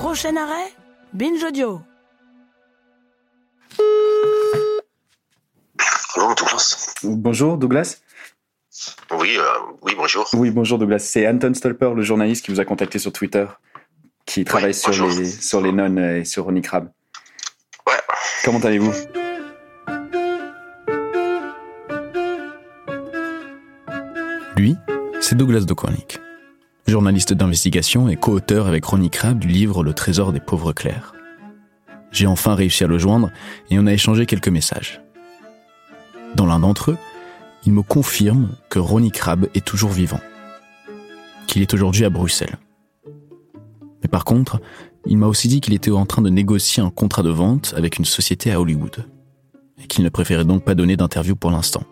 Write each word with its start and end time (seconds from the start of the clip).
Prochain 0.00 0.34
arrêt 0.34 0.72
Binge 1.12 1.44
Audio. 1.44 1.82
Bonjour 6.16 6.34
Douglas. 6.34 6.94
Bonjour 7.02 7.58
Douglas. 7.58 8.00
Oui, 9.10 9.36
euh, 9.36 9.42
oui, 9.82 9.92
bonjour. 9.94 10.26
Oui, 10.32 10.50
bonjour 10.50 10.78
Douglas. 10.78 11.00
C'est 11.00 11.28
Anton 11.28 11.52
Stolper, 11.52 11.92
le 11.94 12.00
journaliste 12.00 12.46
qui 12.46 12.50
vous 12.50 12.60
a 12.60 12.64
contacté 12.64 12.98
sur 12.98 13.12
Twitter, 13.12 13.44
qui 14.24 14.42
travaille 14.44 14.72
sur, 14.72 14.90
les, 14.90 15.26
sur 15.26 15.60
les 15.60 15.70
nonnes 15.70 15.98
et 15.98 16.24
sur 16.24 16.44
Ronnie 16.44 16.62
Crab. 16.62 16.90
Ouais, 17.86 17.92
Comment 18.42 18.60
allez-vous? 18.60 18.94
Lui, 24.56 24.76
c'est 25.20 25.36
Douglas 25.36 25.66
de 25.66 25.74
Cornick, 25.74 26.19
journaliste 26.90 27.32
d'investigation 27.32 28.08
et 28.08 28.16
co-auteur 28.16 28.66
avec 28.66 28.84
Ronnie 28.84 29.10
Crab 29.10 29.38
du 29.38 29.48
livre 29.48 29.82
Le 29.82 29.94
trésor 29.94 30.32
des 30.32 30.40
pauvres 30.40 30.72
clercs. 30.72 31.14
J'ai 32.10 32.26
enfin 32.26 32.54
réussi 32.54 32.84
à 32.84 32.88
le 32.88 32.98
joindre 32.98 33.30
et 33.70 33.78
on 33.78 33.86
a 33.86 33.92
échangé 33.92 34.26
quelques 34.26 34.48
messages. 34.48 35.00
Dans 36.34 36.46
l'un 36.46 36.58
d'entre 36.58 36.90
eux, 36.90 36.98
il 37.64 37.72
me 37.72 37.82
confirme 37.82 38.50
que 38.68 38.78
Ronnie 38.78 39.12
Crab 39.12 39.48
est 39.54 39.64
toujours 39.64 39.90
vivant, 39.90 40.20
qu'il 41.46 41.62
est 41.62 41.72
aujourd'hui 41.72 42.04
à 42.04 42.10
Bruxelles. 42.10 42.58
Mais 44.02 44.08
par 44.08 44.24
contre, 44.24 44.60
il 45.06 45.16
m'a 45.16 45.26
aussi 45.26 45.48
dit 45.48 45.60
qu'il 45.60 45.74
était 45.74 45.90
en 45.90 46.06
train 46.06 46.22
de 46.22 46.30
négocier 46.30 46.82
un 46.82 46.90
contrat 46.90 47.22
de 47.22 47.30
vente 47.30 47.72
avec 47.76 47.98
une 47.98 48.04
société 48.04 48.50
à 48.52 48.60
Hollywood, 48.60 49.06
et 49.82 49.86
qu'il 49.86 50.04
ne 50.04 50.08
préférait 50.08 50.44
donc 50.44 50.64
pas 50.64 50.74
donner 50.74 50.96
d'interview 50.96 51.36
pour 51.36 51.50
l'instant. 51.50 51.84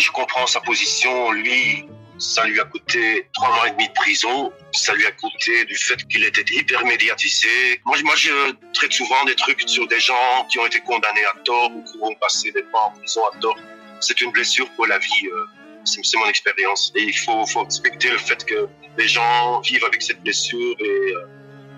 Je 0.00 0.10
comprends 0.10 0.46
sa 0.46 0.60
position. 0.60 1.30
Lui, 1.32 1.86
ça 2.18 2.44
lui 2.44 2.60
a 2.60 2.64
coûté 2.64 3.28
trois 3.32 3.54
mois 3.54 3.68
et 3.68 3.70
demi 3.72 3.88
de 3.88 3.92
prison. 3.92 4.52
Ça 4.72 4.94
lui 4.94 5.06
a 5.06 5.12
coûté 5.12 5.64
du 5.64 5.76
fait 5.76 6.06
qu'il 6.08 6.24
était 6.24 6.44
hyper 6.52 6.84
médiatisé. 6.84 7.80
Moi, 7.84 7.96
je- 7.96 8.04
moi, 8.04 8.14
je 8.16 8.52
traite 8.72 8.92
souvent 8.92 9.24
des 9.24 9.34
trucs 9.34 9.62
sur 9.68 9.86
des 9.88 10.00
gens 10.00 10.46
qui 10.50 10.58
ont 10.58 10.66
été 10.66 10.80
condamnés 10.80 11.24
à 11.24 11.38
tort 11.44 11.70
ou 11.74 11.82
qui 11.84 11.98
ont 12.00 12.14
passé 12.14 12.52
des 12.52 12.62
mois 12.64 12.84
en 12.86 12.90
prison 12.98 13.22
à 13.32 13.38
tort. 13.38 13.56
C'est 14.00 14.20
une 14.20 14.30
blessure 14.32 14.68
pour 14.76 14.86
la 14.86 14.98
vie. 14.98 15.26
euh, 15.32 15.44
C'est 15.84 16.16
mon 16.16 16.26
expérience. 16.28 16.92
Et 16.94 17.02
il 17.02 17.12
faut, 17.18 17.44
faut 17.46 17.64
respecter 17.64 18.08
le 18.08 18.18
fait 18.18 18.44
que 18.44 18.68
les 18.96 19.08
gens 19.08 19.60
vivent 19.62 19.84
avec 19.84 20.00
cette 20.00 20.22
blessure 20.22 20.76
et 20.78 20.84
euh, 20.84 21.26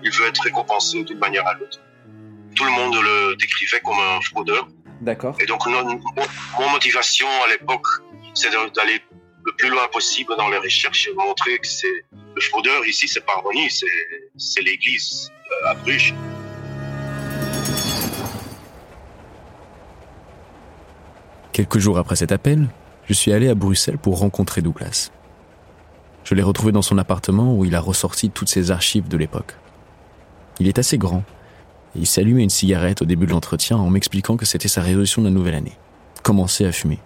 il 0.03 0.11
veut 0.11 0.27
être 0.27 0.41
récompensé 0.43 1.03
d'une 1.05 1.17
manière 1.17 1.47
à 1.47 1.55
l'autre. 1.55 1.79
Tout 2.55 2.65
le 2.65 2.69
monde 2.69 2.95
le 3.01 3.35
décrivait 3.37 3.79
comme 3.83 3.97
un 3.99 4.21
fraudeur. 4.21 4.67
D'accord. 5.01 5.35
Et 5.39 5.45
donc, 5.47 5.65
mon 5.65 6.69
motivation 6.69 7.27
à 7.45 7.47
l'époque, 7.49 7.87
c'est 8.35 8.51
d'aller 8.51 9.01
le 9.45 9.51
plus 9.57 9.69
loin 9.69 9.87
possible 9.91 10.33
dans 10.37 10.49
les 10.49 10.57
recherches 10.57 11.07
et 11.07 11.13
montrer 11.13 11.57
que 11.57 11.67
c'est 11.67 12.05
le 12.35 12.41
fraudeur 12.41 12.85
ici, 12.85 13.07
c'est 13.07 13.25
pas 13.25 13.35
Ronnie, 13.43 13.69
c'est 14.37 14.61
l'église 14.61 15.31
euh, 15.63 15.69
à 15.69 15.73
Bruges. 15.75 16.13
Quelques 21.53 21.79
jours 21.79 21.97
après 21.97 22.17
cet 22.17 22.33
appel, 22.33 22.67
je 23.07 23.13
suis 23.13 23.31
allé 23.31 23.47
à 23.47 23.55
Bruxelles 23.55 23.97
pour 23.97 24.19
rencontrer 24.19 24.61
Douglas. 24.61 25.11
Je 26.25 26.35
l'ai 26.35 26.41
retrouvé 26.41 26.73
dans 26.73 26.81
son 26.81 26.97
appartement 26.97 27.55
où 27.55 27.63
il 27.63 27.75
a 27.75 27.79
ressorti 27.79 28.29
toutes 28.29 28.49
ses 28.49 28.71
archives 28.71 29.07
de 29.07 29.15
l'époque. 29.15 29.55
Il 30.59 30.67
est 30.67 30.79
assez 30.79 30.97
grand 30.97 31.23
et 31.95 31.99
il 31.99 32.19
allumé 32.19 32.43
une 32.43 32.49
cigarette 32.49 33.01
au 33.01 33.05
début 33.05 33.27
de 33.27 33.31
l'entretien 33.31 33.77
en 33.77 33.89
m'expliquant 33.89 34.35
que 34.35 34.45
c'était 34.45 34.67
sa 34.67 34.81
résolution 34.81 35.21
de 35.21 35.27
la 35.27 35.33
nouvelle 35.33 35.55
année. 35.55 35.77
Commencer 36.23 36.65
à 36.65 36.73
fumer. 36.73 36.99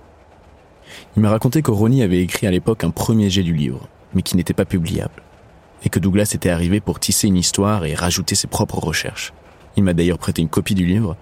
Il 1.19 1.23
m'a 1.23 1.31
raconté 1.31 1.61
que 1.61 1.69
Ronnie 1.71 2.01
avait 2.01 2.21
écrit 2.21 2.47
à 2.47 2.51
l'époque 2.51 2.85
un 2.85 2.91
premier 2.91 3.29
jet 3.29 3.43
du 3.43 3.53
livre, 3.53 3.89
mais 4.13 4.21
qui 4.21 4.37
n'était 4.37 4.53
pas 4.53 4.63
publiable. 4.63 5.21
Et 5.83 5.89
que 5.89 5.99
Douglas 5.99 6.31
était 6.33 6.49
arrivé 6.49 6.79
pour 6.79 6.97
tisser 6.97 7.27
une 7.27 7.35
histoire 7.35 7.83
et 7.83 7.93
rajouter 7.93 8.35
ses 8.35 8.47
propres 8.47 8.77
recherches. 8.77 9.33
Il 9.75 9.83
m'a 9.83 9.93
d'ailleurs 9.93 10.17
prêté 10.17 10.41
une 10.41 10.47
copie 10.47 10.75
du 10.75 10.85
livre, 10.85 11.17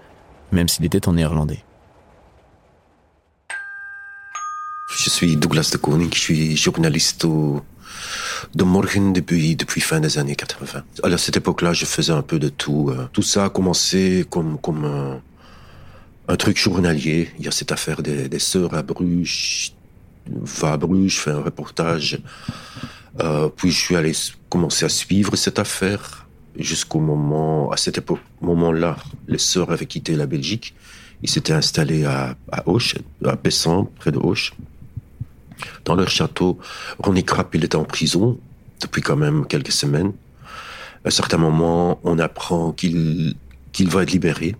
même 0.52 0.68
s'il 0.68 0.84
était 0.84 1.08
en 1.08 1.14
néerlandais. 1.14 1.64
Je 4.96 5.10
suis 5.10 5.34
Douglas 5.34 5.70
de 5.72 5.78
Koning, 5.78 6.14
je 6.14 6.20
suis 6.20 6.56
journaliste 6.56 7.26
de 7.26 8.62
Morgen 8.62 9.12
depuis, 9.12 9.80
fin 9.80 9.98
des 9.98 10.16
années 10.16 10.36
80. 10.36 10.84
À 11.02 11.18
cette 11.18 11.38
époque-là, 11.38 11.72
je 11.72 11.86
faisais 11.86 12.12
un 12.12 12.22
peu 12.22 12.38
de 12.38 12.50
tout. 12.50 12.90
euh. 12.90 13.08
Tout 13.12 13.22
ça 13.22 13.46
a 13.46 13.50
commencé 13.50 14.24
comme, 14.30 14.60
un, 14.84 15.20
un 16.28 16.36
truc 16.36 16.56
journalier. 16.56 17.30
Il 17.40 17.46
y 17.46 17.48
a 17.48 17.50
cette 17.50 17.72
affaire 17.72 18.00
des, 18.00 18.28
des 18.28 18.38
sœurs 18.38 18.74
à 18.74 18.84
Bruges. 18.84 19.72
À 20.62 20.76
Bruges, 20.76 21.18
fais 21.18 21.30
un 21.30 21.42
reportage. 21.42 22.20
Euh, 23.20 23.48
puis 23.54 23.70
je 23.70 23.78
suis 23.78 23.96
allé 23.96 24.12
commencer 24.48 24.84
à 24.84 24.88
suivre 24.88 25.36
cette 25.36 25.58
affaire 25.58 26.26
jusqu'au 26.58 27.00
moment, 27.00 27.70
à 27.70 27.76
cet 27.76 28.00
moment-là, 28.40 28.96
les 29.28 29.38
sœurs 29.38 29.70
avaient 29.70 29.86
quitté 29.86 30.14
la 30.16 30.26
Belgique. 30.26 30.74
Ils 31.22 31.30
s'étaient 31.30 31.52
installés 31.52 32.04
à, 32.04 32.36
à 32.52 32.68
Auch, 32.68 32.94
à 33.24 33.36
Pessan, 33.36 33.88
près 33.98 34.12
de 34.12 34.18
Auch 34.18 34.52
dans 35.84 35.94
leur 35.94 36.08
château. 36.08 36.58
Ronnie 36.98 37.24
Krapp, 37.24 37.54
il 37.54 37.64
était 37.64 37.76
en 37.76 37.84
prison 37.84 38.38
depuis 38.80 39.02
quand 39.02 39.16
même 39.16 39.46
quelques 39.46 39.72
semaines. 39.72 40.12
À 41.04 41.08
un 41.08 41.10
certain 41.10 41.38
moment, 41.38 41.98
on 42.04 42.18
apprend 42.18 42.72
qu'il 42.72 43.34
qu'il 43.72 43.88
va 43.88 44.02
être 44.02 44.12
libéré. 44.12 44.56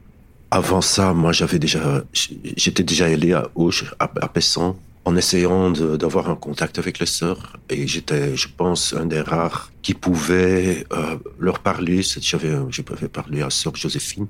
Avant 0.50 0.80
ça, 0.80 1.12
moi, 1.12 1.32
j'avais 1.32 1.58
déjà, 1.58 2.04
j'étais 2.12 2.82
déjà 2.82 3.06
allé 3.06 3.32
à 3.32 3.50
Auch, 3.54 3.84
à, 3.98 4.10
à 4.20 4.28
Pessan, 4.28 4.76
en 5.08 5.16
essayant 5.16 5.70
d'avoir 6.02 6.28
un 6.28 6.36
contact 6.36 6.78
avec 6.78 6.98
les 6.98 7.06
sœurs. 7.06 7.56
Et 7.70 7.86
j'étais, 7.86 8.36
je 8.36 8.48
pense, 8.60 8.82
un 8.92 9.06
des 9.06 9.22
rares 9.22 9.70
qui 9.80 9.94
pouvait 9.94 10.84
euh, 10.92 11.16
leur 11.38 11.58
parler. 11.60 12.02
J'avais, 12.30 12.54
je 12.76 12.82
pouvais 12.82 13.08
parler 13.08 13.40
à 13.40 13.48
sœur 13.48 13.74
Joséphine. 13.74 14.26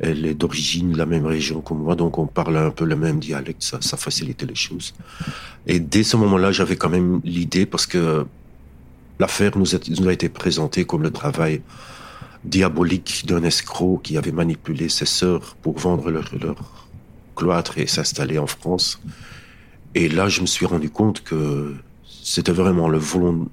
Elle 0.00 0.24
est 0.24 0.34
d'origine 0.34 0.92
de 0.92 0.98
la 0.98 1.04
même 1.14 1.26
région 1.26 1.60
que 1.60 1.74
moi, 1.74 1.94
donc 1.94 2.16
on 2.16 2.26
parle 2.26 2.56
un 2.56 2.70
peu 2.70 2.86
le 2.86 2.96
même 2.96 3.18
dialecte, 3.20 3.62
ça, 3.62 3.96
facilitait 3.98 4.46
les 4.46 4.60
choses. 4.66 4.94
Et 5.66 5.78
dès 5.78 6.02
ce 6.02 6.16
moment-là, 6.16 6.50
j'avais 6.50 6.76
quand 6.76 6.88
même 6.88 7.20
l'idée, 7.22 7.66
parce 7.66 7.86
que 7.86 8.24
l'affaire 9.20 9.52
nous, 9.56 9.74
a- 9.76 10.12
été 10.12 10.28
présentée 10.30 10.84
comme 10.86 11.02
le 11.02 11.10
travail 11.10 11.60
diabolique 12.42 13.24
d'un 13.28 13.44
escroc 13.44 14.00
qui 14.02 14.16
avait 14.16 14.32
manipulé 14.32 14.88
ses 14.88 15.06
sœurs 15.06 15.54
pour 15.62 15.78
vendre 15.78 16.10
leur 16.10 16.28
cloître 17.36 17.78
et 17.78 17.86
s'installer 17.86 18.38
en 18.38 18.48
France. 18.48 18.98
Et 19.94 20.08
là, 20.08 20.28
je 20.28 20.40
me 20.40 20.46
suis 20.46 20.66
rendu 20.66 20.90
compte 20.90 21.22
que 21.22 21.74
c'était 22.04 22.52
vraiment 22.52 22.88
le 22.88 22.98
volon... 22.98 23.48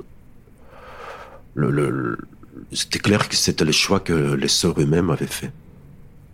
C'était 2.72 3.00
clair 3.00 3.27
que 3.27 3.35
c'était 3.35 3.66
le 3.66 3.72
choix 3.72 4.00
que 4.00 4.33
les 4.33 4.47
sœurs 4.47 4.79
eux-mêmes 4.79 5.09
avaient 5.09 5.28
fait 5.28 5.51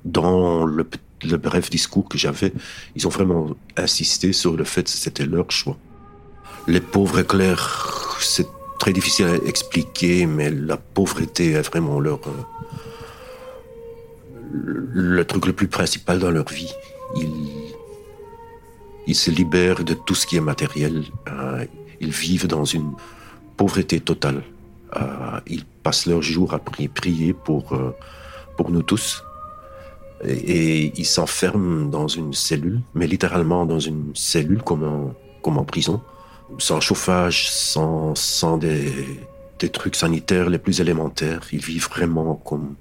dans 0.06 0.66
le, 0.66 0.88
le 1.24 1.38
bref 1.38 1.70
discours 1.70 2.08
que 2.08 2.18
j'avais, 2.18 2.54
ils 2.96 3.06
ont 3.08 3.10
vraiment 3.10 3.50
insisté 3.76 4.32
sur 4.32 4.56
le 4.56 4.64
fait 4.64 4.84
que 4.84 4.90
c'était 4.90 5.26
leur 5.26 5.52
choix. 5.52 5.78
Les 6.68 6.80
pauvres 6.80 7.24
clercs, 7.24 8.18
c'est 8.22 8.48
très 8.80 8.94
difficile 8.94 9.26
à 9.26 9.36
expliquer, 9.48 10.26
mais 10.26 10.50
la 10.52 10.78
pauvreté 10.78 11.52
est 11.52 11.62
vraiment 11.62 12.00
leur 12.00 12.20
euh, 12.28 12.32
le, 14.94 15.26
truc 15.26 15.48
le 15.48 15.54
plus 15.54 15.68
principal 15.68 16.20
dans 16.20 16.32
leur 16.32 16.50
vie. 16.50 16.72
Ils 19.08 19.16
se 19.16 19.32
libèrent 19.32 19.84
de 19.84 19.94
tout 19.94 20.16
ce 20.16 20.26
qui 20.26 20.38
est 20.38 20.42
matériel. 20.42 21.04
euh, 21.28 21.66
ils 22.02 22.12
vivent 22.12 22.48
dans 22.48 22.66
une 22.66 22.92
pauvreté 23.58 24.00
totale. 24.00 24.44
Euh, 24.96 25.40
ils 25.48 25.66
passent 25.66 26.06
leurs 26.06 26.22
jours 26.22 26.54
à 26.54 26.60
prier, 26.60 27.34
pour, 27.34 27.74
euh, 27.74 27.96
pour 28.58 28.70
nous 28.70 28.84
tous. 28.84 29.24
Et, 30.24 30.34
et 30.34 30.94
ils 30.98 31.06
s'enferment 31.06 31.86
dans 31.90 32.08
une 32.08 32.34
cellule, 32.34 32.82
mais 32.94 33.08
littéralement 33.08 33.66
dans 33.66 33.80
une 33.80 34.12
cellule 34.14 34.62
comme 34.62 34.84
en, 34.84 35.14
comme 35.42 35.58
en 35.58 35.64
prison, 35.64 36.02
sans 36.58 36.80
chauffage, 36.80 37.50
sans, 37.50 38.16
sans 38.16 38.58
des, 38.58 38.92
des 39.60 39.70
trucs 39.70 39.96
sanitaires 39.96 40.50
les 40.50 40.60
plus 40.60 40.82
élémentaires. 40.82 41.42
Ils 41.52 41.64
vivent 41.64 41.90
vraiment 41.90 42.36
comme, 42.36 42.76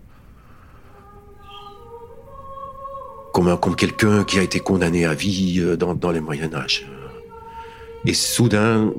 comme, 3.34 3.58
comme 3.58 3.75
quelqu'un 3.75 4.22
qui 4.22 4.38
a 4.38 4.42
été 4.42 4.60
condamné 4.60 5.04
à 5.04 5.12
vie 5.12 5.60
euh, 5.60 5.76
dans, 5.76 5.94
dans 5.94 6.12
les 6.12 6.20
Moyen 6.20 6.54
Âge. 6.54 6.86
Et 8.06 8.14
soudain, 8.14 8.92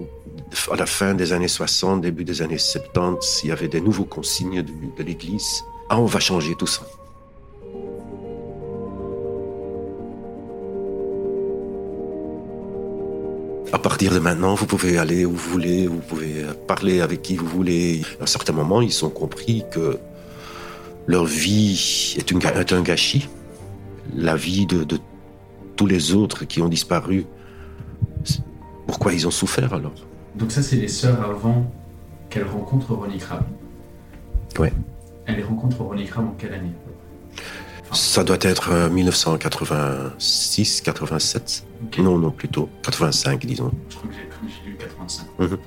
à 0.70 0.76
la 0.76 0.86
fin 0.86 1.14
des 1.14 1.32
années 1.32 1.48
60, 1.48 2.02
début 2.02 2.26
des 2.26 2.42
années 2.42 2.58
70, 2.58 3.42
il 3.44 3.50
y 3.50 3.52
avait 3.54 3.70
des 3.70 3.80
nouveaux 3.80 4.04
consignes 4.04 4.62
de, 4.62 5.04
l'Église. 5.04 5.64
Ah, 5.90 6.00
on 6.02 6.06
va 6.06 6.20
changer 6.20 6.54
tout 6.56 6.68
ça. 6.68 6.82
À 13.72 13.80
partir 13.80 14.14
de 14.14 14.20
maintenant, 14.20 14.56
vous 14.56 14.66
pouvez 14.66 14.98
aller 14.98 15.26
où 15.26 15.32
vous 15.32 15.50
voulez, 15.50 15.88
vous 15.88 16.00
pouvez 16.00 16.44
parler 16.68 17.00
avec 17.00 17.22
qui 17.22 17.38
vous 17.38 17.48
voulez. 17.48 18.02
À 18.20 18.24
un 18.24 18.28
certain 18.28 18.54
moment, 18.54 18.82
ils 18.82 19.06
ont 19.06 19.10
compris 19.10 19.64
que 19.72 19.98
leur 21.08 21.26
vie 21.26 22.16
est 22.18 22.74
un 22.74 22.82
gâchis. 22.82 23.30
La 24.14 24.36
vie 24.36 24.66
de, 24.66 24.84
de 24.84 25.00
tous 25.76 25.86
les 25.86 26.14
autres 26.14 26.46
qui 26.46 26.62
ont 26.62 26.70
disparu. 26.70 27.26
Pourquoi 28.88 29.14
ils 29.14 29.28
ont 29.28 29.32
souffert 29.32 29.74
alors 29.74 29.94
Donc 30.36 30.52
ça, 30.52 30.62
c'est 30.62 30.76
les 30.76 30.88
sœurs 30.88 31.22
avant 31.22 31.72
qu'elles 32.30 32.48
rencontrent 32.48 32.94
Ronnie 32.94 33.18
Crab. 33.18 33.44
Ouais. 34.60 34.72
Elles 35.26 35.38
les 35.38 35.44
rencontrent 35.44 35.82
Ronnie 35.82 36.06
Crab 36.06 36.28
en 36.28 36.36
quelle 36.38 36.54
année? 36.54 36.72
Ça 37.92 38.24
doit 38.24 38.38
être 38.42 38.90
1986, 38.90 40.82
87. 40.82 41.66
Ok. 41.84 41.98
Non, 42.00 42.18
non, 42.18 42.32
plutôt 42.32 42.70
85, 42.84 43.46
disons. 43.46 43.72
Je 43.90 43.96
crois 43.96 44.10
que 44.10 44.16
j'ai 44.16 44.30
j'ai 44.64 44.70
lu 44.70 44.76
85. 44.78 45.28
Mhm. 45.40 45.58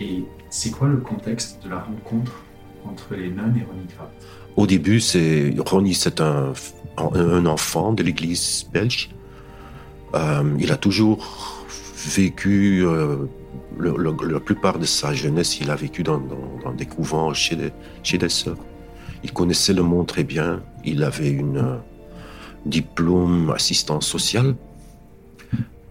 Et 0.00 0.24
c'est 0.50 0.70
quoi 0.70 0.88
le 0.88 0.98
contexte 0.98 1.62
de 1.64 1.70
la 1.70 1.80
rencontre 1.80 2.32
entre 2.84 3.14
les 3.14 3.30
nonnes 3.30 3.56
et 3.56 3.64
Ronnie 3.64 3.86
Crab 3.94 4.08
Au 4.56 4.66
début, 4.66 5.00
c'est 5.00 5.54
Ronnie, 5.58 5.94
c'est 5.94 6.20
un, 6.20 6.52
un 6.96 7.46
enfant 7.46 7.92
de 7.92 8.02
l'Église 8.02 8.66
belge. 8.72 9.10
Euh, 10.14 10.56
il 10.58 10.70
a 10.70 10.76
toujours 10.76 11.64
vécu 12.06 12.84
euh, 12.86 13.16
la 13.78 14.40
plupart 14.40 14.78
de 14.78 14.84
sa 14.84 15.12
jeunesse, 15.12 15.60
il 15.60 15.70
a 15.70 15.76
vécu 15.76 16.02
dans, 16.02 16.20
des 16.76 16.86
couvents 16.86 17.32
chez 17.34 17.56
des, 17.56 17.72
chez 18.02 18.18
sœurs. 18.28 18.58
Il 19.22 19.32
connaissait 19.32 19.72
le 19.72 19.82
monde 19.82 20.06
très 20.06 20.24
bien. 20.24 20.62
Il 20.84 21.02
avait 21.02 21.30
une 21.30 21.58
euh, 21.58 21.76
diplôme 22.66 23.50
assistant 23.50 24.00
social. 24.00 24.54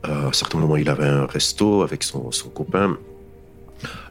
Euh, 0.07 0.25
à 0.25 0.27
un 0.27 0.33
certain 0.33 0.59
moment, 0.59 0.77
il 0.77 0.89
avait 0.89 1.07
un 1.07 1.25
resto 1.25 1.81
avec 1.81 2.03
son 2.03 2.29
copain. 2.53 2.97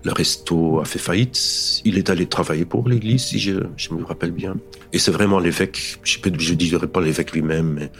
Le 0.04 0.12
resto 0.12 0.80
a 0.80 0.84
fait 0.84 0.98
faillite. 0.98 1.80
Il 1.84 1.98
est 1.98 2.10
allé 2.10 2.26
travailler 2.26 2.64
pour 2.64 2.88
l'église, 2.88 3.24
si 3.24 3.38
je, 3.38 3.52
me 3.52 4.04
rappelle 4.04 4.32
bien. 4.32 4.56
Et 4.92 4.98
c'est 4.98 5.10
vraiment 5.10 5.38
l'évêque, 5.38 5.98
je 6.02 6.18
ne 6.28 6.54
dirais 6.54 6.86
pas 6.86 7.00
l'évêque 7.00 7.32
lui-même, 7.32 7.74
mais 7.74 7.90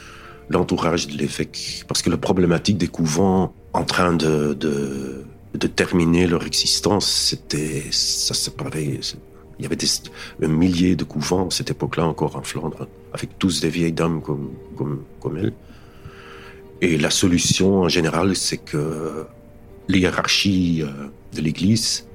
l'entourage 0.49 1.07
de 1.07 1.17
l'évêque. 1.17 1.83
Parce 1.87 2.01
que 2.01 2.09
la 2.09 2.17
problématique 2.17 2.77
des 2.77 2.87
couvents 2.87 3.53
en 3.73 3.83
train 3.83 4.13
de, 4.13 4.53
de, 4.53 5.67
terminer 5.67 6.27
leur 6.27 6.45
existence, 6.45 7.09
c'était, 7.09 7.83
ça 7.91 8.33
se 8.33 8.49
pareil. 8.49 8.99
Il 9.59 9.63
y 9.63 9.65
avait 9.65 9.75
des, 9.75 9.87
un 10.41 10.47
millier 10.47 10.95
de 10.95 11.03
couvents 11.03 11.47
à 11.47 11.51
cette 11.51 11.71
époque-là 11.71 12.05
encore 12.05 12.35
en 12.35 12.43
Flandre, 12.43 12.87
avec 13.13 13.39
tous 13.39 13.61
des 13.61 13.69
vieilles 13.69 13.93
dames 13.93 14.21
comme, 14.21 14.51
comme, 14.75 15.03
comme 15.21 15.37
elle. 15.37 15.53
Et 16.81 16.97
la 16.97 17.09
solution 17.09 17.81
en 17.81 17.87
général, 17.87 18.35
c'est 18.35 18.57
que 18.57 19.25
l'hiérarchie 19.87 20.81
euh, 20.83 21.07
de 21.35 21.41
l'Église 21.41 22.07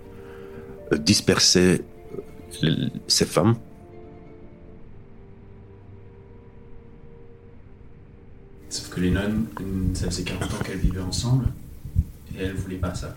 euh, 0.92 0.98
dispersait 0.98 1.82
euh, 2.64 2.88
ces 3.06 3.26
femmes 3.26 3.54
Sauf 8.70 8.90
que 8.90 9.00
les 9.00 9.10
nonnes, 9.10 9.46
ça 9.94 10.06
faisait 10.06 10.24
40 10.24 10.42
ans 10.42 10.56
qu'elles 10.64 10.78
vivaient 10.78 11.00
ensemble 11.00 11.46
et 12.38 12.42
elles 12.42 12.54
voulaient 12.54 12.76
pas 12.76 12.94
ça. 12.94 13.16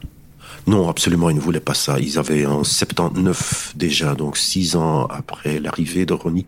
Non, 0.68 0.90
absolument, 0.90 1.30
ils 1.30 1.36
ne 1.36 1.42
voulaient 1.42 1.60
pas 1.60 1.74
ça. 1.74 2.00
Ils 2.00 2.18
avaient 2.18 2.46
en 2.46 2.64
79 2.64 3.74
déjà, 3.76 4.16
donc 4.16 4.38
six 4.38 4.76
ans 4.76 5.08
après 5.08 5.60
l'arrivée 5.60 6.06
de 6.06 6.14
Ronnie. 6.14 6.46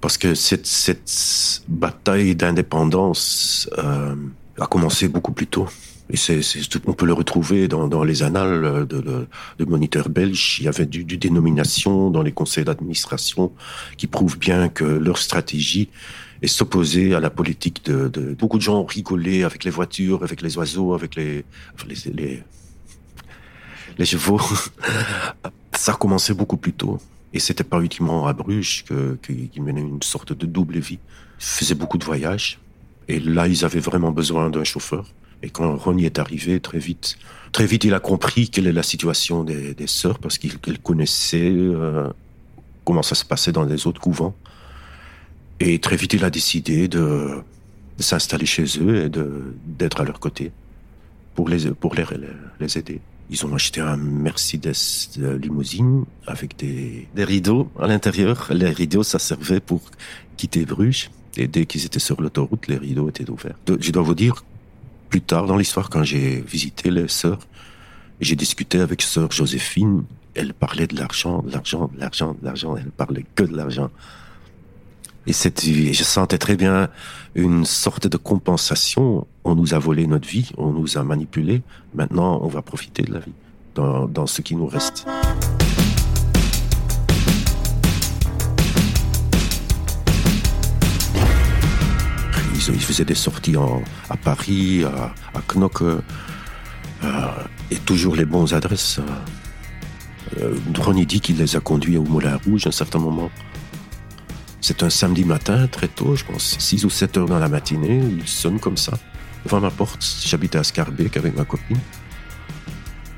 Parce 0.00 0.18
que 0.18 0.34
cette, 0.34 0.66
cette 0.66 1.62
bataille 1.68 2.34
d'indépendance 2.34 3.70
euh, 3.78 4.16
a 4.58 4.66
commencé 4.66 5.08
beaucoup 5.08 5.32
plus 5.32 5.46
tôt. 5.46 5.68
Et 6.10 6.16
on 6.86 6.92
peut 6.92 7.06
le 7.06 7.12
retrouver 7.12 7.68
dans, 7.68 8.04
les 8.04 8.22
annales 8.22 8.86
de, 8.86 9.26
moniteurs 9.64 10.08
belges. 10.08 10.58
Il 10.60 10.64
y 10.64 10.68
avait 10.68 10.84
du, 10.86 11.04
dénomination 11.04 12.10
dans 12.10 12.22
les 12.22 12.32
conseils 12.32 12.64
d'administration 12.64 13.52
qui 13.96 14.06
prouvent 14.06 14.38
bien 14.38 14.68
que 14.68 14.84
leur 14.84 15.18
stratégie 15.18 15.88
est 16.42 16.48
s'opposer 16.48 17.14
à 17.14 17.20
la 17.20 17.30
politique 17.30 17.84
de. 17.86 18.34
Beaucoup 18.38 18.58
de 18.58 18.62
gens 18.62 18.80
ont 18.80 18.86
avec 19.44 19.64
les 19.64 19.70
voitures, 19.70 20.22
avec 20.22 20.42
les 20.42 20.58
oiseaux, 20.58 20.92
avec 20.92 21.14
les, 21.14 21.44
les, 22.12 22.42
les, 23.96 24.04
chevaux. 24.04 24.40
Ça 25.74 25.92
a 25.92 25.96
commencé 25.96 26.34
beaucoup 26.34 26.58
plus 26.58 26.72
tôt. 26.72 26.98
Et 27.32 27.38
c'était 27.38 27.64
pas 27.64 27.78
uniquement 27.80 28.26
à 28.26 28.34
Bruges 28.34 28.84
que- 28.86 29.16
que- 29.22 29.32
qu'ils 29.32 29.62
menaient 29.62 29.80
une 29.80 30.02
sorte 30.02 30.34
de 30.34 30.44
double 30.44 30.78
vie. 30.78 30.98
Ils 31.40 31.44
faisaient 31.44 31.74
beaucoup 31.74 31.96
de 31.96 32.04
voyages. 32.04 32.58
Et 33.08 33.18
là, 33.18 33.48
ils 33.48 33.64
avaient 33.64 33.80
vraiment 33.80 34.10
besoin 34.10 34.50
d'un 34.50 34.64
chauffeur. 34.64 35.06
Et 35.42 35.50
quand 35.50 35.76
Ronnie 35.76 36.04
est 36.04 36.18
arrivé, 36.18 36.60
très 36.60 36.78
vite, 36.78 37.16
très 37.50 37.66
vite, 37.66 37.84
il 37.84 37.94
a 37.94 38.00
compris 38.00 38.48
quelle 38.48 38.66
est 38.66 38.72
la 38.72 38.82
situation 38.82 39.44
des, 39.44 39.74
sœurs 39.86 40.18
parce 40.18 40.38
qu'il 40.38 40.58
connaissait 40.82 41.50
euh, 41.52 42.08
comment 42.84 43.02
ça 43.02 43.14
se 43.14 43.24
passait 43.24 43.52
dans 43.52 43.64
les 43.64 43.86
autres 43.86 44.00
couvents. 44.00 44.34
Et 45.60 45.78
très 45.78 45.96
vite, 45.96 46.14
il 46.14 46.24
a 46.24 46.30
décidé 46.30 46.88
de, 46.88 47.42
de 47.98 48.02
s'installer 48.02 48.46
chez 48.46 48.64
eux 48.80 49.04
et 49.04 49.10
d'être 49.78 50.00
à 50.00 50.04
leur 50.04 50.20
côté 50.20 50.52
pour 51.34 51.48
les, 51.48 51.70
pour 51.70 51.94
les, 51.94 52.04
les 52.60 52.78
aider. 52.78 53.00
Ils 53.30 53.46
ont 53.46 53.54
acheté 53.54 53.80
un 53.80 53.96
Mercedes 53.96 54.74
euh, 55.18 55.38
limousine 55.38 56.04
avec 56.26 56.56
des, 56.58 57.08
des 57.14 57.24
rideaux 57.24 57.70
à 57.80 57.86
l'intérieur. 57.86 58.48
Les 58.52 58.70
rideaux, 58.70 59.02
ça 59.02 59.18
servait 59.18 59.60
pour 59.60 59.80
quitter 60.36 60.64
Bruges. 60.64 61.10
Et 61.36 61.46
dès 61.48 61.64
qu'ils 61.64 61.86
étaient 61.86 61.98
sur 61.98 62.20
l'autoroute, 62.20 62.66
les 62.68 62.76
rideaux 62.76 63.08
étaient 63.08 63.28
ouverts. 63.30 63.56
Je 63.80 63.90
dois 63.90 64.02
vous 64.02 64.14
dire, 64.14 64.44
plus 65.12 65.20
tard 65.20 65.44
dans 65.44 65.58
l'histoire, 65.58 65.90
quand 65.90 66.04
j'ai 66.04 66.40
visité 66.40 66.90
les 66.90 67.06
sœurs, 67.06 67.40
j'ai 68.22 68.34
discuté 68.34 68.80
avec 68.80 69.02
sœur 69.02 69.30
Joséphine, 69.30 70.04
elle 70.34 70.54
parlait 70.54 70.86
de 70.86 70.96
l'argent, 70.96 71.42
de 71.42 71.52
l'argent, 71.52 71.90
de 71.94 72.00
l'argent, 72.00 72.34
de 72.40 72.42
l'argent. 72.46 72.76
Elle 72.78 72.90
parlait 72.90 73.26
que 73.34 73.42
de 73.42 73.54
l'argent. 73.54 73.90
Et 75.26 75.34
cette, 75.34 75.66
je 75.66 76.02
sentais 76.02 76.38
très 76.38 76.56
bien 76.56 76.88
une 77.34 77.66
sorte 77.66 78.06
de 78.06 78.16
compensation. 78.16 79.26
On 79.44 79.54
nous 79.54 79.74
a 79.74 79.78
volé 79.78 80.06
notre 80.06 80.26
vie, 80.26 80.48
on 80.56 80.72
nous 80.72 80.96
a 80.96 81.02
manipulé. 81.02 81.60
Maintenant, 81.94 82.40
on 82.42 82.48
va 82.48 82.62
profiter 82.62 83.02
de 83.02 83.12
la 83.12 83.20
vie 83.20 83.34
dans 83.74 84.26
ce 84.26 84.40
qui 84.40 84.56
nous 84.56 84.66
reste. 84.66 85.06
Ils, 92.68 92.80
faisaient 92.80 93.04
des 93.04 93.14
sorties 93.14 93.56
à 94.08 94.16
Paris, 94.16 94.84
à, 94.84 95.14
à 95.36 95.42
Knokke, 95.48 95.82
euh, 95.82 96.02
et 97.70 97.76
toujours 97.76 98.14
les 98.14 98.24
bonnes 98.24 98.52
adresses. 98.54 99.00
Euh, 100.40 100.54
Ronnie 100.78 101.06
dit 101.06 101.20
qu'il 101.20 101.38
les 101.38 101.56
a 101.56 101.60
conduits 101.60 101.96
au 101.96 102.04
Moulin 102.04 102.38
Rouge 102.44 102.66
à 102.66 102.68
un 102.68 102.72
certain 102.72 102.98
moment. 102.98 103.30
C'est 104.60 104.82
un 104.82 104.90
samedi 104.90 105.24
matin, 105.24 105.66
très 105.66 105.88
tôt, 105.88 106.14
je 106.14 106.24
pense, 106.24 106.56
6 106.58 106.84
ou 106.84 106.90
7 106.90 107.16
heures 107.16 107.26
dans 107.26 107.38
la 107.38 107.48
matinée, 107.48 108.00
il 108.00 108.28
sonne 108.28 108.60
comme 108.60 108.76
ça, 108.76 108.92
devant 109.44 109.60
ma 109.60 109.70
porte. 109.70 110.04
J'habitais 110.24 110.58
à 110.58 110.64
Scarbeck 110.64 111.16
avec 111.16 111.36
ma 111.36 111.44
copine. 111.44 111.80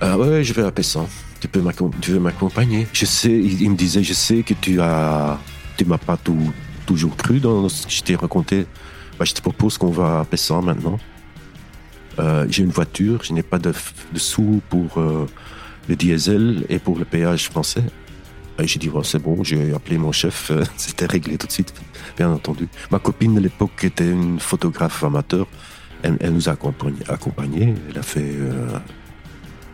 Ah 0.01 0.19
ouais, 0.19 0.43
je 0.43 0.55
vais 0.55 0.65
à 0.65 0.73
Pessan. 0.73 1.07
Tu 1.41 1.49
peux 1.49 1.63
tu 2.01 2.13
veux 2.13 2.21
m'accompagner? 2.21 2.87
Je 2.95 3.05
sais, 3.05 3.31
il, 3.31 3.71
me 3.71 3.77
disait, 3.77 4.03
je 4.03 4.15
sais 4.15 4.43
que 4.43 4.55
tu 4.55 4.81
as, 4.81 5.39
tu 5.77 5.85
m'as 5.85 5.99
pas 5.99 6.19
toujours 6.87 7.17
cru 7.17 7.41
dans 7.41 7.69
ce 7.69 7.87
que 7.87 7.93
je 7.93 8.03
t'ai 8.03 8.17
raconté. 8.17 8.67
Bah, 9.19 9.25
je 9.25 9.33
te 9.33 9.41
propose 9.41 9.79
qu'on 9.79 9.91
va 9.91 10.21
à 10.21 10.25
Pessan 10.25 10.63
maintenant. 10.63 10.99
Euh, 12.19 12.47
j'ai 12.49 12.63
une 12.63 12.71
voiture, 12.71 13.23
je 13.23 13.33
n'ai 13.33 13.43
pas 13.43 13.59
de, 13.59 13.73
de 14.13 14.19
sous 14.19 14.61
pour 14.69 14.99
euh, 14.99 15.27
le 15.89 15.97
diesel 15.97 16.65
et 16.69 16.79
pour 16.79 16.99
le 16.99 17.05
péage 17.05 17.49
français. 17.49 17.85
J'ai 18.61 18.79
dit, 18.79 18.89
bon, 18.89 19.03
c'est 19.03 19.19
bon, 19.19 19.43
j'ai 19.43 19.75
appelé 19.75 19.99
mon 19.99 20.13
chef, 20.13 20.51
euh, 20.51 20.63
c'était 20.77 21.07
réglé 21.07 21.39
tout 21.39 21.49
de 21.49 21.53
suite, 21.53 21.75
bien 22.17 22.31
entendu. 22.31 22.69
Ma 22.91 23.01
copine 23.01 23.35
de 23.35 23.41
l'époque 23.41 23.83
était 23.83 24.09
une 24.09 24.39
photographe 24.39 25.03
amateur, 25.03 25.47
elle, 26.03 26.17
elle 26.21 26.33
nous 26.33 26.49
a 26.49 26.53
accompagnés, 26.53 27.75
elle 27.91 27.99
a 27.99 28.03
fait... 28.03 28.37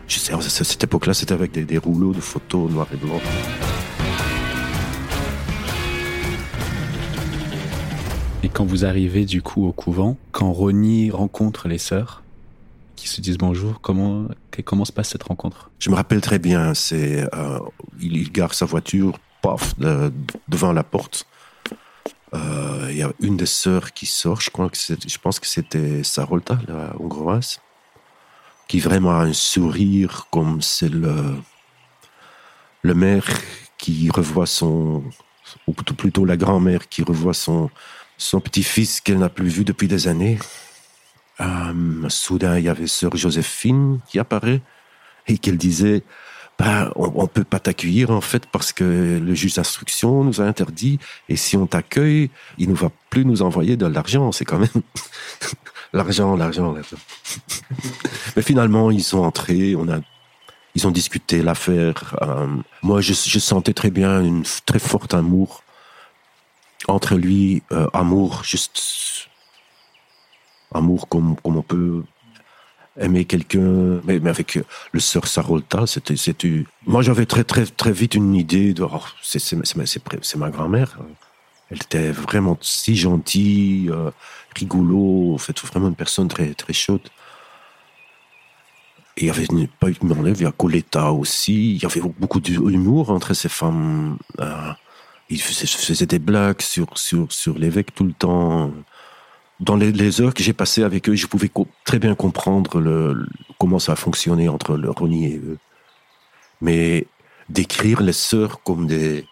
je 0.07 0.17
sais, 0.17 0.33
à 0.33 0.41
cette 0.41 0.83
époque-là, 0.83 1.13
c'était 1.13 1.33
avec 1.33 1.51
des, 1.51 1.65
des 1.65 1.77
rouleaux 1.77 2.13
de 2.13 2.21
photos 2.21 2.71
noir 2.71 2.87
et 2.91 2.97
blanc. 2.97 3.19
Et 8.43 8.49
quand 8.49 8.65
vous 8.65 8.85
arrivez 8.85 9.25
du 9.25 9.41
coup 9.41 9.67
au 9.67 9.71
couvent, 9.71 10.17
quand 10.31 10.51
Ronnie 10.51 11.11
rencontre 11.11 11.67
les 11.67 11.77
sœurs, 11.77 12.23
qui 12.95 13.07
se 13.07 13.21
disent 13.21 13.37
bonjour, 13.37 13.81
comment, 13.81 14.27
comment 14.65 14.85
se 14.85 14.91
passe 14.91 15.09
cette 15.09 15.23
rencontre? 15.23 15.69
Je 15.79 15.89
me 15.89 15.95
rappelle 15.95 16.21
très 16.21 16.39
bien, 16.39 16.73
c'est 16.73 17.23
euh, 17.35 17.59
il, 17.99 18.17
il 18.17 18.31
gare 18.31 18.53
sa 18.53 18.65
voiture, 18.65 19.19
paf, 19.41 19.77
de- 19.79 20.11
devant 20.47 20.73
la 20.73 20.83
porte. 20.83 21.25
Euh, 22.33 22.87
Il 22.89 22.97
y 22.97 23.03
a 23.03 23.11
une 23.19 23.37
des 23.37 23.45
sœurs 23.45 23.93
qui 23.93 24.05
sort, 24.05 24.41
je 24.41 24.49
crois 24.49 24.69
que 24.69 24.77
je 24.77 25.17
pense 25.17 25.39
que 25.39 25.47
c'était 25.47 26.03
Sarolta, 26.03 26.59
la 26.67 26.95
hongroise, 26.99 27.59
qui 28.67 28.79
vraiment 28.79 29.11
a 29.11 29.23
un 29.23 29.33
sourire 29.33 30.27
comme 30.31 30.61
c'est 30.61 30.89
le, 30.89 31.35
le 32.81 32.93
maire 32.93 33.27
qui 33.77 34.09
revoit 34.09 34.45
son, 34.45 35.03
ou 35.67 35.73
plutôt 35.73 36.25
la 36.25 36.37
grand-mère 36.37 36.87
qui 36.87 37.03
revoit 37.03 37.33
son, 37.33 37.69
son 38.21 38.39
petit-fils 38.39 39.01
qu'elle 39.01 39.17
n'a 39.17 39.29
plus 39.29 39.47
vu 39.47 39.63
depuis 39.63 39.87
des 39.87 40.07
années. 40.07 40.37
Euh, 41.39 42.09
soudain, 42.09 42.59
il 42.59 42.65
y 42.65 42.69
avait 42.69 42.87
sœur 42.87 43.15
Joséphine 43.17 43.99
qui 44.07 44.19
apparaît 44.19 44.61
et 45.27 45.39
qu'elle 45.39 45.57
disait 45.57 46.03
ben, 46.59 46.91
on, 46.95 47.23
ne 47.23 47.27
peut 47.27 47.43
pas 47.43 47.59
t'accueillir 47.59 48.11
en 48.11 48.21
fait 48.21 48.45
parce 48.45 48.73
que 48.73 49.19
le 49.19 49.33
juge 49.33 49.55
d'instruction 49.55 50.23
nous 50.23 50.39
a 50.39 50.43
interdit 50.43 50.99
et 51.29 51.35
si 51.35 51.57
on 51.57 51.65
t'accueille, 51.65 52.29
il 52.59 52.69
ne 52.69 52.75
va 52.75 52.91
plus 53.09 53.25
nous 53.25 53.41
envoyer 53.41 53.75
de 53.75 53.87
l'argent. 53.87 54.31
C'est 54.31 54.45
quand 54.45 54.59
même 54.59 54.69
l'argent, 55.93 56.35
l'argent, 56.35 56.73
l'argent. 56.73 56.97
Mais 58.35 58.43
finalement, 58.43 58.91
ils 58.91 59.03
sont 59.03 59.19
entrés, 59.19 59.75
on 59.75 59.89
a, 59.89 59.99
ils 60.75 60.85
ont 60.85 60.91
discuté 60.91 61.41
l'affaire. 61.41 62.15
Euh, 62.21 62.45
moi, 62.83 63.01
je, 63.01 63.13
je, 63.13 63.39
sentais 63.39 63.73
très 63.73 63.89
bien 63.89 64.21
une 64.21 64.43
très 64.67 64.79
forte 64.79 65.15
amour 65.15 65.63
entre 66.87 67.15
lui, 67.15 67.63
euh, 67.71 67.87
amour 67.93 68.43
juste 68.43 69.27
amour 70.73 71.07
comme 71.09 71.35
comme 71.43 71.57
on 71.57 71.61
peut 71.61 72.03
aimer 72.99 73.25
quelqu'un, 73.25 74.01
mais, 74.03 74.19
mais, 74.19 74.29
avec 74.29 74.59
le 74.91 74.99
sœur 74.99 75.27
Sarolta, 75.27 75.87
c'était, 75.87 76.15
c'était. 76.15 76.65
Moi, 76.85 77.01
j'avais 77.01 77.25
très, 77.25 77.43
très, 77.43 77.65
très 77.65 77.91
vite 77.91 78.15
une 78.15 78.35
idée 78.35 78.73
de. 78.73 78.83
Oh, 78.83 79.01
c'est, 79.21 79.39
c'est, 79.39 79.57
c'est, 79.65 80.35
ma 80.37 80.49
grand-mère. 80.49 80.97
Elle 81.69 81.77
était 81.77 82.11
vraiment 82.11 82.57
si 82.61 82.97
gentille, 82.97 83.89
euh, 83.89 84.11
rigolo, 84.55 85.33
en 85.33 85.37
fait, 85.37 85.57
vraiment 85.61 85.87
une 85.87 85.95
personne 85.95 86.27
très, 86.27 86.53
très 86.53 86.73
chaude. 86.73 87.07
Et 89.17 89.21
il 89.21 89.27
y 89.27 89.29
avait 89.29 89.47
pas 89.79 89.89
eu 89.89 89.95
il 90.01 90.41
y 90.41 90.45
a 90.45 90.51
Coletta 90.51 91.11
aussi. 91.11 91.75
Il 91.75 91.81
y 91.81 91.85
avait 91.85 92.01
beaucoup 92.01 92.39
d'humour 92.39 93.09
entre 93.09 93.33
ces 93.33 93.49
femmes. 93.49 94.17
Euh, 94.39 94.71
il 95.31 95.41
faisait, 95.41 95.67
faisait, 95.67 96.05
des 96.05 96.19
blagues 96.19 96.61
sur, 96.61 96.97
sur, 96.97 97.31
sur 97.31 97.57
l'évêque 97.57 97.95
tout 97.95 98.03
le 98.03 98.13
temps 98.13 98.71
dans 99.61 99.75
les, 99.75 100.21
heures 100.21 100.33
que 100.33 100.43
j'ai 100.43 100.53
passées 100.53 100.83
avec 100.83 101.07
eux, 101.07 101.15
je 101.15 101.27
pouvais 101.27 101.49
très 101.85 101.99
bien 101.99 102.15
comprendre 102.15 102.79
le, 102.79 103.27
comment 103.59 103.77
ça 103.77 103.93
a 103.93 103.95
fonctionné 103.95 104.49
entre 104.49 104.75
le 104.75 104.89
Ronnie 104.89 105.33
et 105.33 105.37
eux. 105.37 105.59
Mais 106.61 107.05
décrire 107.47 108.01
les 108.01 108.13
sœurs 108.13 108.61
comme 108.63 108.87
des 108.87 109.25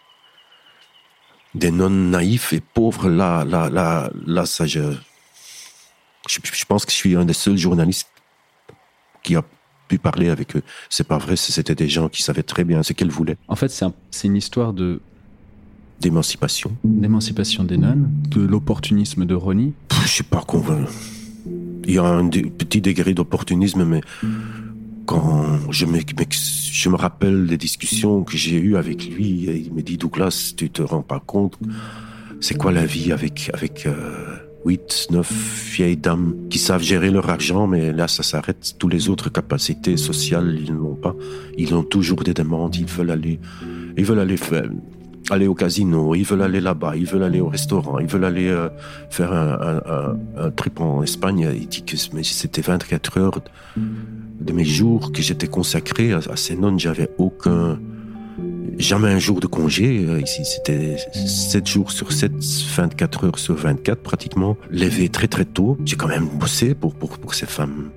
des 1.55 1.71
nonnes 1.71 2.11
naïfs 2.11 2.53
et 2.53 2.59
pauvres, 2.59 3.09
là, 3.09 3.43
là, 3.43 3.71
là, 3.71 4.11
là, 4.27 4.45
ça, 4.45 4.67
je, 4.67 4.93
je, 6.27 6.65
pense 6.65 6.85
que 6.85 6.91
je 6.91 6.95
suis 6.95 7.15
un 7.15 7.25
des 7.25 7.33
seuls 7.33 7.57
journalistes 7.57 8.07
qui 9.23 9.35
a 9.35 9.43
pu 9.87 9.97
parler 9.97 10.29
avec 10.29 10.55
eux. 10.55 10.61
C'est 10.89 11.07
pas 11.07 11.17
vrai, 11.17 11.35
c'était 11.35 11.73
des 11.73 11.89
gens 11.89 12.07
qui 12.07 12.21
savaient 12.21 12.43
très 12.43 12.63
bien 12.63 12.83
ce 12.83 12.93
qu'elles 12.93 13.09
voulaient. 13.09 13.37
En 13.47 13.55
fait, 13.55 13.69
c'est 13.71 14.27
une 14.27 14.35
histoire 14.35 14.73
de 14.73 15.01
d'émancipation. 15.99 16.71
D'émancipation 16.83 17.63
des 17.63 17.77
nonnes, 17.77 18.09
de 18.29 18.41
l'opportunisme 18.41 19.25
de 19.25 19.35
Ronnie. 19.35 19.73
Je 20.03 20.07
suis 20.07 20.23
pas 20.23 20.41
convaincu. 20.41 20.91
Il 21.85 21.93
y 21.93 21.97
a 21.97 22.05
un 22.05 22.27
petit 22.27 22.81
degré 22.81 23.13
d'opportunisme, 23.13 23.83
mais 23.83 24.01
quand 25.05 25.71
je 25.71 25.85
me, 25.85 25.99
je 26.71 26.89
me 26.89 26.95
rappelle 26.95 27.47
des 27.47 27.57
discussions 27.57 28.23
que 28.23 28.37
j'ai 28.37 28.57
eues 28.57 28.77
avec 28.77 29.09
lui, 29.09 29.49
il 29.65 29.73
me 29.73 29.81
dit 29.81 29.97
Douglas, 29.97 30.53
tu 30.55 30.69
te 30.69 30.83
rends 30.83 31.01
pas 31.01 31.19
compte, 31.19 31.57
c'est 32.41 32.55
quoi 32.55 32.71
la 32.71 32.85
vie 32.85 33.11
avec 33.11 33.49
avec 33.53 33.85
euh, 33.85 34.35
huit, 34.65 35.07
neuf 35.09 35.31
vieilles 35.75 35.97
dames 35.97 36.35
qui 36.49 36.59
savent 36.59 36.83
gérer 36.83 37.09
leur 37.09 37.29
argent, 37.29 37.67
mais 37.67 37.91
là 37.91 38.07
ça 38.07 38.23
s'arrête. 38.23 38.75
Tous 38.77 38.87
les 38.87 39.09
autres 39.09 39.29
capacités 39.29 39.97
sociales, 39.97 40.59
ils 40.61 40.73
n'ont 40.73 40.95
pas. 40.95 41.15
Ils 41.57 41.73
ont 41.73 41.83
toujours 41.83 42.23
des 42.23 42.33
demandes. 42.33 42.75
Ils 42.75 42.85
veulent 42.85 43.11
aller, 43.11 43.39
ils 43.97 44.05
veulent 44.05 44.19
aller 44.19 44.37
faire 44.37 44.69
aller 45.29 45.47
au 45.47 45.53
casino, 45.53 46.15
ils 46.15 46.23
veulent 46.23 46.41
aller 46.41 46.61
là-bas, 46.61 46.95
ils 46.95 47.05
veulent 47.05 47.23
aller 47.23 47.39
au 47.39 47.47
restaurant, 47.47 47.99
ils 47.99 48.07
veulent 48.07 48.25
aller 48.25 48.47
euh, 48.47 48.69
faire 49.09 49.31
un, 49.31 50.51
trip 50.51 50.79
en 50.79 51.03
Espagne. 51.03 51.49
Il 51.53 51.67
dit 51.67 51.83
que 51.83 51.97
c'était 51.97 52.61
24 52.61 53.17
heures 53.19 53.41
de 53.77 54.53
mes 54.53 54.65
jours 54.65 55.11
que 55.11 55.21
j'étais 55.21 55.47
consacré 55.47 56.13
à, 56.13 56.21
ces 56.35 56.55
nonnes. 56.55 56.79
J'avais 56.79 57.09
aucun, 57.17 57.79
jamais 58.77 59.09
un 59.09 59.19
jour 59.19 59.39
de 59.39 59.47
congé. 59.47 60.05
Euh, 60.07 60.21
ici, 60.21 60.43
c'était 60.45 60.97
7 61.13 61.67
jours 61.67 61.91
sur 61.91 62.11
7, 62.11 62.31
24 62.75 63.25
heures 63.25 63.39
sur 63.39 63.55
24 63.55 64.01
pratiquement. 64.01 64.57
Levé 64.71 65.09
très 65.09 65.27
très 65.27 65.45
tôt. 65.45 65.77
J'ai 65.85 65.95
quand 65.95 66.07
même 66.07 66.27
bossé 66.27 66.73
pour, 66.73 66.95
pour, 66.95 67.17
pour 67.17 67.33
ces 67.33 67.45
femmes. 67.45 67.89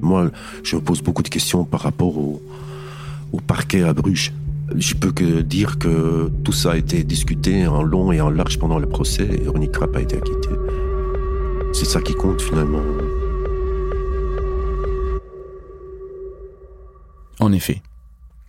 Moi, 0.00 0.30
je 0.62 0.76
me 0.76 0.80
pose 0.80 1.02
beaucoup 1.02 1.22
de 1.22 1.28
questions 1.28 1.64
par 1.64 1.80
rapport 1.80 2.16
au, 2.16 2.42
au 3.32 3.40
parquet 3.40 3.82
à 3.82 3.92
Bruges. 3.92 4.32
Je 4.74 4.94
peux 4.94 5.12
que 5.12 5.42
dire 5.42 5.78
que 5.78 6.28
tout 6.42 6.52
ça 6.52 6.72
a 6.72 6.76
été 6.76 7.04
discuté 7.04 7.66
en 7.66 7.82
long 7.82 8.10
et 8.10 8.20
en 8.20 8.30
large 8.30 8.58
pendant 8.58 8.78
le 8.78 8.88
procès 8.88 9.28
et 9.42 9.46
Ronnie 9.46 9.70
Krapp 9.70 9.94
a 9.94 10.00
été 10.00 10.16
acquitté. 10.16 10.48
C'est 11.72 11.84
ça 11.84 12.00
qui 12.00 12.14
compte 12.14 12.42
finalement. 12.42 12.82
En 17.38 17.52
effet, 17.52 17.80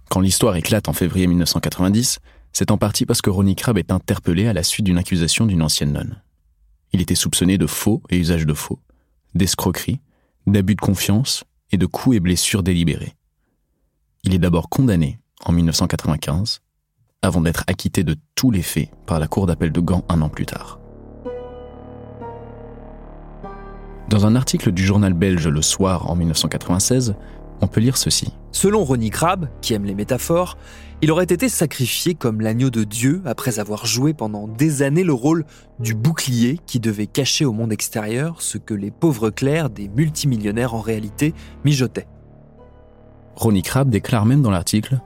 quand 0.09 0.21
l'histoire 0.21 0.55
éclate 0.55 0.89
en 0.89 0.93
février 0.93 1.27
1990, 1.27 2.19
c'est 2.51 2.71
en 2.71 2.77
partie 2.77 3.05
parce 3.05 3.21
que 3.21 3.29
Ronnie 3.29 3.55
Krabb 3.55 3.77
est 3.77 3.91
interpellé 3.91 4.47
à 4.47 4.53
la 4.53 4.63
suite 4.63 4.85
d'une 4.85 4.97
accusation 4.97 5.45
d'une 5.45 5.61
ancienne 5.61 5.93
nonne. 5.93 6.21
Il 6.93 7.01
était 7.01 7.15
soupçonné 7.15 7.59
de 7.59 7.67
faux 7.67 8.01
et 8.09 8.17
usage 8.17 8.47
de 8.47 8.53
faux, 8.53 8.79
d'escroquerie, 9.35 9.99
d'abus 10.47 10.75
de 10.75 10.81
confiance 10.81 11.43
et 11.71 11.77
de 11.77 11.85
coups 11.85 12.15
et 12.15 12.19
blessures 12.19 12.63
délibérés. 12.63 13.13
Il 14.23 14.33
est 14.33 14.39
d'abord 14.39 14.69
condamné 14.69 15.19
en 15.45 15.51
1995, 15.51 16.61
avant 17.21 17.41
d'être 17.41 17.63
acquitté 17.67 18.03
de 18.03 18.15
tous 18.35 18.51
les 18.51 18.61
faits 18.61 18.89
par 19.05 19.19
la 19.19 19.27
Cour 19.27 19.47
d'appel 19.47 19.71
de 19.71 19.79
Gand 19.79 20.03
un 20.09 20.21
an 20.21 20.29
plus 20.29 20.45
tard. 20.45 20.79
Dans 24.09 24.25
un 24.25 24.35
article 24.35 24.71
du 24.71 24.85
journal 24.85 25.13
belge 25.13 25.47
Le 25.47 25.61
Soir 25.61 26.09
en 26.09 26.15
1996, 26.15 27.15
on 27.61 27.67
peut 27.67 27.81
lire 27.81 27.97
ceci. 27.97 28.33
Selon 28.51 28.83
Ronnie 28.83 29.09
Crabbe, 29.09 29.47
qui 29.61 29.73
aime 29.73 29.85
les 29.85 29.95
métaphores, 29.95 30.57
il 31.01 31.11
aurait 31.11 31.25
été 31.25 31.49
sacrifié 31.49 32.15
comme 32.15 32.41
l'agneau 32.41 32.69
de 32.69 32.83
Dieu 32.83 33.21
après 33.25 33.59
avoir 33.59 33.85
joué 33.85 34.13
pendant 34.13 34.47
des 34.47 34.81
années 34.81 35.03
le 35.03 35.13
rôle 35.13 35.45
du 35.79 35.93
bouclier 35.93 36.59
qui 36.65 36.79
devait 36.79 37.07
cacher 37.07 37.45
au 37.45 37.51
monde 37.51 37.71
extérieur 37.71 38.41
ce 38.41 38.57
que 38.57 38.73
les 38.73 38.91
pauvres 38.91 39.29
clercs 39.29 39.69
des 39.69 39.89
multimillionnaires 39.89 40.73
en 40.73 40.81
réalité 40.81 41.33
mijotaient. 41.65 42.07
Ronnie 43.35 43.61
Crabbe 43.61 43.89
déclare 43.89 44.25
même 44.25 44.41
dans 44.41 44.51
l'article 44.51 44.99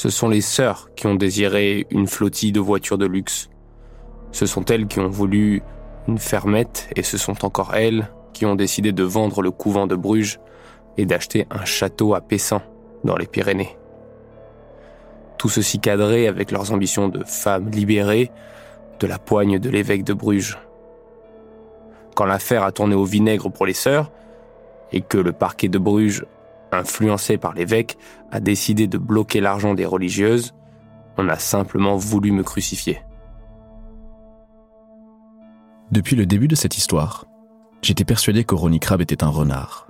ce 0.00 0.08
sont 0.08 0.30
les 0.30 0.40
sœurs 0.40 0.88
qui 0.96 1.06
ont 1.06 1.14
désiré 1.14 1.86
une 1.90 2.06
flottille 2.06 2.52
de 2.52 2.60
voitures 2.60 2.96
de 2.96 3.04
luxe. 3.04 3.50
Ce 4.32 4.46
sont 4.46 4.64
elles 4.64 4.86
qui 4.86 4.98
ont 4.98 5.10
voulu 5.10 5.62
une 6.08 6.16
fermette 6.16 6.88
et 6.96 7.02
ce 7.02 7.18
sont 7.18 7.44
encore 7.44 7.74
elles 7.74 8.08
qui 8.32 8.46
ont 8.46 8.54
décidé 8.54 8.92
de 8.92 9.02
vendre 9.02 9.42
le 9.42 9.50
couvent 9.50 9.86
de 9.86 9.94
Bruges 9.94 10.40
et 10.96 11.04
d'acheter 11.04 11.46
un 11.50 11.66
château 11.66 12.14
à 12.14 12.22
Pessin, 12.22 12.62
dans 13.04 13.14
les 13.14 13.26
Pyrénées. 13.26 13.76
Tout 15.36 15.50
ceci 15.50 15.80
cadré 15.80 16.28
avec 16.28 16.50
leurs 16.50 16.72
ambitions 16.72 17.10
de 17.10 17.22
femmes 17.22 17.70
libérées 17.70 18.30
de 19.00 19.06
la 19.06 19.18
poigne 19.18 19.58
de 19.58 19.68
l'évêque 19.68 20.04
de 20.04 20.14
Bruges. 20.14 20.56
Quand 22.14 22.24
l'affaire 22.24 22.62
a 22.62 22.72
tourné 22.72 22.94
au 22.94 23.04
vinaigre 23.04 23.50
pour 23.50 23.66
les 23.66 23.74
sœurs, 23.74 24.10
et 24.92 25.02
que 25.02 25.18
le 25.18 25.32
parquet 25.32 25.68
de 25.68 25.78
Bruges 25.78 26.24
influencé 26.72 27.38
par 27.38 27.54
l'évêque, 27.54 27.96
a 28.30 28.40
décidé 28.40 28.86
de 28.86 28.98
bloquer 28.98 29.40
l'argent 29.40 29.74
des 29.74 29.86
religieuses, 29.86 30.54
on 31.16 31.28
a 31.28 31.38
simplement 31.38 31.96
voulu 31.96 32.32
me 32.32 32.42
crucifier. 32.42 33.02
Depuis 35.90 36.14
le 36.14 36.24
début 36.24 36.48
de 36.48 36.54
cette 36.54 36.78
histoire, 36.78 37.26
j'étais 37.82 38.04
persuadé 38.04 38.44
que 38.44 38.54
Ronnie 38.54 38.80
était 39.00 39.24
un 39.24 39.28
renard. 39.28 39.88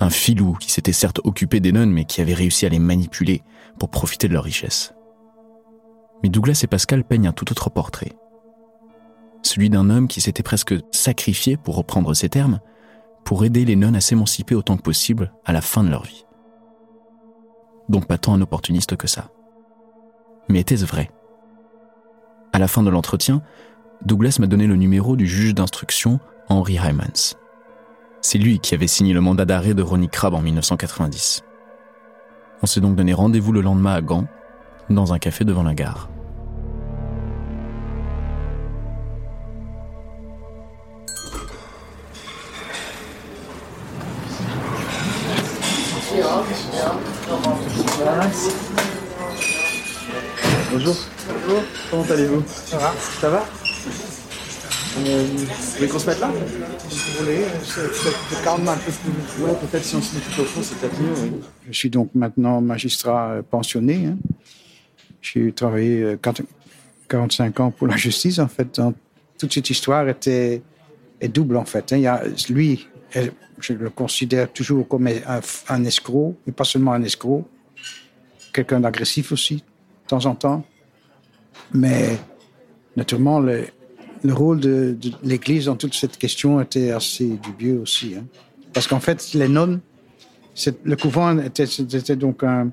Un 0.00 0.08
filou 0.08 0.56
qui 0.58 0.70
s'était 0.72 0.94
certes 0.94 1.20
occupé 1.24 1.60
des 1.60 1.72
nonnes 1.72 1.92
mais 1.92 2.06
qui 2.06 2.22
avait 2.22 2.34
réussi 2.34 2.64
à 2.64 2.70
les 2.70 2.78
manipuler 2.78 3.42
pour 3.78 3.90
profiter 3.90 4.28
de 4.28 4.32
leur 4.32 4.44
richesse. 4.44 4.94
Mais 6.22 6.30
Douglas 6.30 6.60
et 6.64 6.66
Pascal 6.66 7.04
peignent 7.04 7.28
un 7.28 7.32
tout 7.32 7.50
autre 7.50 7.68
portrait. 7.68 8.12
Celui 9.42 9.70
d'un 9.70 9.90
homme 9.90 10.08
qui 10.08 10.20
s'était 10.20 10.42
presque 10.42 10.74
sacrifié, 10.90 11.56
pour 11.56 11.76
reprendre 11.76 12.14
ces 12.14 12.28
termes, 12.28 12.60
pour 13.24 13.44
aider 13.44 13.64
les 13.64 13.76
nonnes 13.76 13.96
à 13.96 14.00
s'émanciper 14.00 14.54
autant 14.54 14.76
que 14.76 14.82
possible 14.82 15.32
à 15.44 15.52
la 15.52 15.60
fin 15.60 15.84
de 15.84 15.90
leur 15.90 16.04
vie. 16.04 16.24
Donc 17.88 18.06
pas 18.06 18.18
tant 18.18 18.34
un 18.34 18.40
opportuniste 18.40 18.96
que 18.96 19.06
ça. 19.06 19.30
Mais 20.48 20.60
était-ce 20.60 20.84
vrai? 20.84 21.10
À 22.52 22.58
la 22.58 22.68
fin 22.68 22.82
de 22.82 22.90
l'entretien, 22.90 23.42
Douglas 24.04 24.38
m'a 24.40 24.46
donné 24.46 24.66
le 24.66 24.76
numéro 24.76 25.16
du 25.16 25.26
juge 25.26 25.54
d'instruction 25.54 26.20
Henry 26.48 26.74
Hymans. 26.74 27.36
C'est 28.22 28.38
lui 28.38 28.58
qui 28.58 28.74
avait 28.74 28.86
signé 28.86 29.12
le 29.12 29.20
mandat 29.20 29.44
d'arrêt 29.44 29.74
de 29.74 29.82
Ronnie 29.82 30.08
Crabbe 30.08 30.34
en 30.34 30.42
1990. 30.42 31.42
On 32.62 32.66
s'est 32.66 32.80
donc 32.80 32.96
donné 32.96 33.14
rendez-vous 33.14 33.52
le 33.52 33.60
lendemain 33.60 33.94
à 33.94 34.00
Gand, 34.00 34.26
dans 34.90 35.12
un 35.12 35.18
café 35.18 35.44
devant 35.44 35.62
la 35.62 35.74
gare. 35.74 36.08
Bonjour. 50.72 50.96
Bonjour. 51.28 51.62
Comment 51.90 52.02
allez-vous? 52.10 52.42
Ça 52.46 52.78
va? 52.78 52.92
Ça 53.20 53.30
va? 53.30 53.44
Euh, 54.98 55.24
Vous 55.24 55.46
voulez 55.76 55.88
qu'on 55.88 55.98
se 55.98 56.06
mette 56.10 56.20
là? 56.20 56.30
Si 56.90 56.98
vous 57.12 57.24
voulez, 57.24 57.44
c'est 57.64 58.44
calme 58.44 58.68
un 58.68 58.76
peu 58.76 58.92
plus. 58.92 59.42
Ouais, 59.44 59.52
peut-être 59.62 59.84
si 59.84 59.94
on 59.96 60.02
se 60.02 60.14
met 60.16 60.20
tout 60.20 60.40
au 60.42 60.44
fond, 60.44 60.60
c'est 60.62 60.76
peut-être 60.78 61.00
mieux, 61.00 61.12
oui. 61.22 61.32
Je 61.70 61.72
suis 61.76 61.88
donc 61.90 62.10
maintenant 62.14 62.60
magistrat 62.60 63.30
euh, 63.30 63.42
pensionné. 63.48 64.06
Hein. 64.06 64.16
J'ai 65.22 65.52
travaillé 65.52 66.02
euh, 66.02 66.18
45 67.08 67.60
ans 67.60 67.70
pour 67.70 67.86
la 67.86 67.96
justice, 67.96 68.38
en 68.38 68.48
fait. 68.48 68.74
Donc, 68.76 68.94
toute 69.38 69.54
cette 69.54 69.70
histoire 69.70 70.06
était 70.08 70.60
est 71.20 71.28
double, 71.28 71.56
en 71.56 71.64
fait. 71.64 71.92
hein. 71.92 71.96
Il 71.96 72.02
y 72.02 72.06
a, 72.06 72.22
lui, 72.50 72.88
je 73.60 73.72
le 73.72 73.90
considère 73.90 74.52
toujours 74.52 74.86
comme 74.88 75.08
un, 75.68 75.84
escroc, 75.84 76.36
mais 76.46 76.52
pas 76.52 76.64
seulement 76.64 76.92
un 76.92 77.02
escroc, 77.02 77.46
quelqu'un 78.52 78.80
d'agressif 78.80 79.32
aussi, 79.32 79.56
de 79.56 80.08
temps 80.08 80.26
en 80.26 80.34
temps. 80.34 80.64
Mais 81.72 82.18
naturellement, 82.96 83.40
le, 83.40 83.66
le 84.22 84.32
rôle 84.32 84.60
de, 84.60 84.96
l'Église 85.22 85.66
dans 85.66 85.76
toute 85.76 85.94
cette 85.94 86.16
question 86.16 86.60
était 86.60 86.90
assez 86.90 87.26
dubieux 87.42 87.80
aussi. 87.80 88.14
hein. 88.16 88.24
Parce 88.72 88.86
qu'en 88.86 89.00
fait, 89.00 89.32
les 89.34 89.48
nonnes, 89.48 89.80
le 90.84 90.96
couvent 90.96 91.38
était, 91.38 91.64
était 91.64 92.16
donc 92.16 92.44
un, 92.44 92.70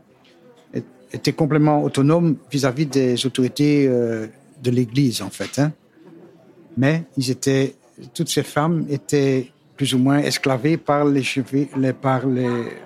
était 1.12 1.34
complètement 1.34 1.84
autonome 1.84 2.36
vis-à-vis 2.52 2.86
des 2.86 3.26
autorités 3.26 3.88
euh, 3.88 4.28
de 4.62 4.72
l'Église, 4.72 5.22
en 5.22 5.30
fait. 5.30 5.60
hein. 5.60 5.72
Mais 6.78 7.04
ils 7.18 7.32
étaient, 7.32 7.76
toutes 8.14 8.30
ces 8.30 8.44
femmes 8.44 8.86
étaient 8.90 9.52
plus 9.78 9.94
ou 9.94 10.00
moins 10.00 10.18
esclavées 10.18 10.78
par, 10.78 11.06
les 11.06 11.24
par 11.94 12.22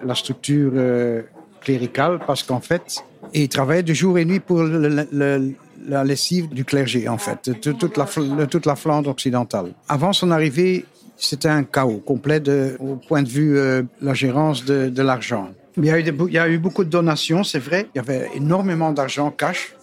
la 0.04 0.16
structure 0.16 0.72
euh, 0.76 1.22
cléricale, 1.62 2.20
parce 2.28 2.44
qu'en 2.44 2.60
fait, 2.60 3.04
ils 3.34 3.48
travaillaient 3.50 3.84
de 3.84 3.94
jour 3.94 4.18
et 4.20 4.26
nuit 4.26 4.40
pour 4.40 4.62
la 4.64 6.04
lessive 6.04 6.50
du 6.50 6.66
clergé, 6.66 7.08
en 7.08 7.18
fait, 7.18 7.50
de 7.50 7.72
toute, 7.72 7.98
la, 7.98 8.06
toute 8.48 8.66
la 8.66 8.76
Flandre 8.76 9.10
occidentale. 9.10 9.72
Avant 9.88 10.14
son 10.14 10.30
arrivée, 10.32 10.86
c'était 11.18 11.50
un 11.50 11.64
chaos 11.64 12.02
complet 12.06 12.40
de, 12.40 12.76
au 12.80 12.96
point 12.96 13.24
de 13.24 13.30
vue 13.30 13.58
euh, 13.58 13.84
la 14.02 14.14
gérance 14.14 14.66
de, 14.66 15.02
l'argent. 15.02 15.50
Il 15.78 15.86
y, 15.86 15.92
a 15.92 15.98
eu 16.00 16.04
des 16.04 16.12
bou- 16.12 16.28
il 16.28 16.34
y 16.34 16.40
a 16.40 16.50
eu 16.50 16.58
beaucoup 16.58 16.84
de 16.84 16.90
donations, 16.90 17.44
c'est 17.44 17.60
vrai. 17.60 17.88
Il 17.96 17.98
y 17.98 18.02
avait 18.02 18.30
énormément 18.36 18.92
d'argent 18.92 19.32
cash, 19.32 19.74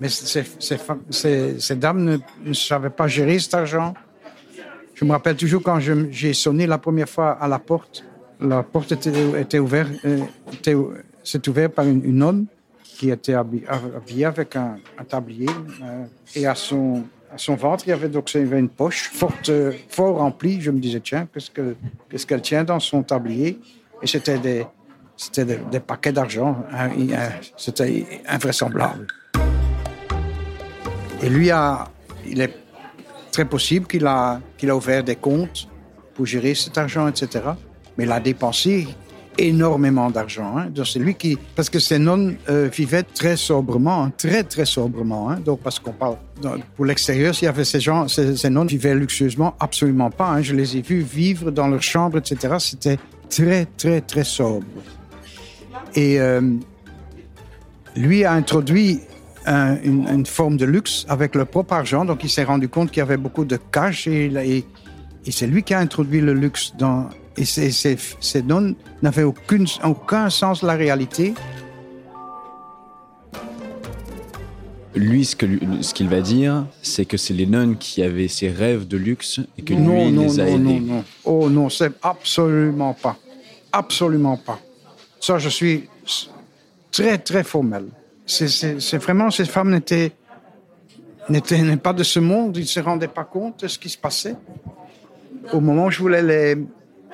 mais 0.00 0.08
ces, 0.08 0.44
ces 0.58 0.78
ces- 1.58 1.76
dames 1.76 2.18
ne 2.44 2.52
savaient 2.52 2.90
pas 2.90 3.06
gérer 3.08 3.38
cet 3.38 3.54
argent. 3.54 3.94
Je 4.94 5.04
me 5.04 5.10
rappelle 5.12 5.36
toujours 5.36 5.62
quand 5.62 5.78
j'ai 5.80 6.32
sonné 6.34 6.66
la 6.66 6.78
première 6.78 7.08
fois 7.08 7.32
à 7.32 7.48
la 7.48 7.58
porte. 7.58 8.04
La 8.40 8.62
porte 8.62 8.92
était, 8.92 9.58
ouverte, 9.58 9.90
euh, 10.04 10.20
s'est 11.22 11.48
ouverte 11.48 11.74
par 11.74 11.86
une, 11.86 12.04
une 12.04 12.16
nonne 12.18 12.46
qui 12.82 13.10
était 13.10 13.32
habi- 13.34 13.64
habillée 13.68 14.24
avec 14.24 14.54
un, 14.56 14.76
tablier. 15.08 15.48
euh, 15.82 16.04
et 16.36 16.46
à 16.46 16.54
son, 16.54 17.04
ventre, 17.56 17.84
il 17.86 17.90
y 17.90 17.92
avait 17.92 18.08
donc 18.08 18.28
il 18.34 18.52
une 18.58 18.68
poche 18.68 19.10
forte, 19.12 19.50
fort 19.88 20.18
remplie. 20.18 20.60
Je 20.60 20.70
me 20.70 20.78
disais, 20.78 21.00
tiens, 21.00 21.26
qu'est-ce 21.32 21.50
que- 21.50 21.74
qu'est-ce 22.08 22.26
qu'elle 22.26 22.42
tient 22.42 22.62
dans 22.64 22.80
son 22.80 23.02
tablier? 23.02 23.58
Et 24.02 24.06
c'était 24.06 24.38
des, 24.38 24.66
paquets 25.80 26.12
d'argent. 26.12 26.64
hein, 26.72 26.90
euh, 26.98 27.28
C'était 27.56 28.06
invraisemblable. 28.28 29.06
Et 31.22 31.28
lui, 31.28 31.50
a, 31.50 31.88
il 32.26 32.40
est 32.40 32.54
très 33.34 33.44
possible 33.44 33.86
qu'il 33.86 34.06
a, 34.06 34.40
qu'il 34.56 34.70
a 34.70 34.76
ouvert 34.76 35.02
des 35.02 35.16
comptes 35.16 35.68
pour 36.14 36.24
gérer 36.24 36.54
cet 36.54 36.78
argent, 36.78 37.08
etc. 37.08 37.26
Mais 37.98 38.04
il 38.04 38.12
a 38.12 38.20
dépensé 38.20 38.86
énormément 39.36 40.08
d'argent. 40.08 40.56
Hein. 40.56 40.66
Donc 40.70 40.86
c'est 40.86 41.00
lui 41.00 41.16
qui, 41.16 41.36
parce 41.56 41.68
que 41.68 41.78
nonnes 41.98 42.36
euh, 42.48 42.68
vivaient 42.72 43.02
très 43.02 43.36
sobrement, 43.36 44.04
hein, 44.04 44.12
très 44.16 44.44
très 44.44 44.64
sobrement. 44.64 45.30
Hein. 45.30 45.40
Donc 45.44 45.60
parce 45.60 45.80
qu'on 45.80 45.92
parle 45.92 46.16
pour 46.76 46.84
l'extérieur, 46.84 47.34
s'il 47.34 47.46
y 47.46 47.48
avait 47.48 47.64
ces 47.64 47.80
gens, 47.80 48.06
ces, 48.06 48.36
ces 48.36 48.50
vivaient 48.50 48.94
luxueusement, 48.94 49.56
absolument 49.58 50.10
pas. 50.10 50.28
Hein. 50.28 50.42
Je 50.42 50.54
les 50.54 50.76
ai 50.76 50.82
vus 50.82 51.00
vivre 51.00 51.50
dans 51.50 51.66
leur 51.66 51.82
chambre, 51.82 52.18
etc. 52.18 52.54
C'était 52.60 52.98
très 53.28 53.66
très 53.76 54.00
très 54.00 54.24
sobre. 54.24 54.64
Et 55.96 56.20
euh, 56.20 56.40
lui 57.96 58.24
a 58.24 58.32
introduit 58.32 59.00
un- 59.46 59.76
une, 59.82 60.06
une 60.08 60.26
forme 60.26 60.56
de 60.56 60.64
luxe 60.64 61.04
avec 61.08 61.34
leur 61.34 61.46
propre 61.46 61.74
argent. 61.74 62.04
Donc, 62.04 62.24
il 62.24 62.30
s'est 62.30 62.44
rendu 62.44 62.68
compte 62.68 62.90
qu'il 62.90 62.98
y 62.98 63.02
avait 63.02 63.16
beaucoup 63.16 63.44
de 63.44 63.56
cash 63.70 64.06
et, 64.06 64.64
c'est 65.30 65.46
lui 65.46 65.62
qui 65.62 65.72
a 65.74 65.78
introduit 65.78 66.20
le 66.20 66.34
luxe 66.34 66.72
dans. 66.78 67.08
Et 67.36 67.44
ces, 67.44 67.72
ces, 67.72 67.96
ces 68.20 68.42
nonnes 68.42 68.74
n'avaient 69.02 69.22
aucune, 69.24 69.66
aucun 69.82 70.30
sens 70.30 70.60
de 70.60 70.66
la 70.66 70.74
réalité. 70.74 71.34
Lui, 74.94 75.24
ce 75.24 75.34
que 75.34 75.44
lui- 75.46 75.60
ce 75.82 75.92
qu'il 75.92 76.08
va 76.08 76.20
dire, 76.20 76.66
c'est 76.80 77.04
que 77.04 77.16
c'est 77.16 77.34
les 77.34 77.46
nonnes 77.46 77.76
qui 77.76 78.02
avaient 78.04 78.28
ces 78.28 78.48
rêves 78.48 78.86
de 78.86 78.96
luxe 78.96 79.40
et 79.58 79.62
que 79.62 79.74
non, 79.74 80.04
lui 80.06 80.12
non, 80.12 80.22
les 80.22 80.38
a 80.40 80.44
non, 80.44 80.50
aidés. 80.54 80.80
non, 80.80 80.94
non. 80.96 81.04
Oh 81.24 81.48
non, 81.50 81.68
c'est 81.68 81.90
absolument 82.00 82.94
pas. 82.94 83.16
Absolument 83.72 84.36
pas. 84.36 84.60
Ça, 85.18 85.38
je 85.38 85.48
suis 85.48 85.88
très, 86.92 87.18
très 87.18 87.42
formel. 87.42 87.86
C'est- 88.26 88.96
vraiment, 88.98 89.30
ces 89.30 89.44
femmes 89.44 89.70
n'étaient 89.70 90.12
pas 91.82 91.92
de 91.92 92.02
ce 92.02 92.20
monde, 92.20 92.56
ils 92.56 92.60
ne 92.60 92.66
se 92.66 92.80
rendaient 92.80 93.08
pas 93.08 93.24
compte 93.24 93.62
de 93.62 93.68
ce 93.68 93.78
qui 93.78 93.88
se 93.88 93.98
passait. 93.98 94.36
Au 95.52 95.60
moment 95.60 95.86
où 95.86 95.90
je 95.90 95.98
voulais 96.00 96.22
les, 96.22 96.64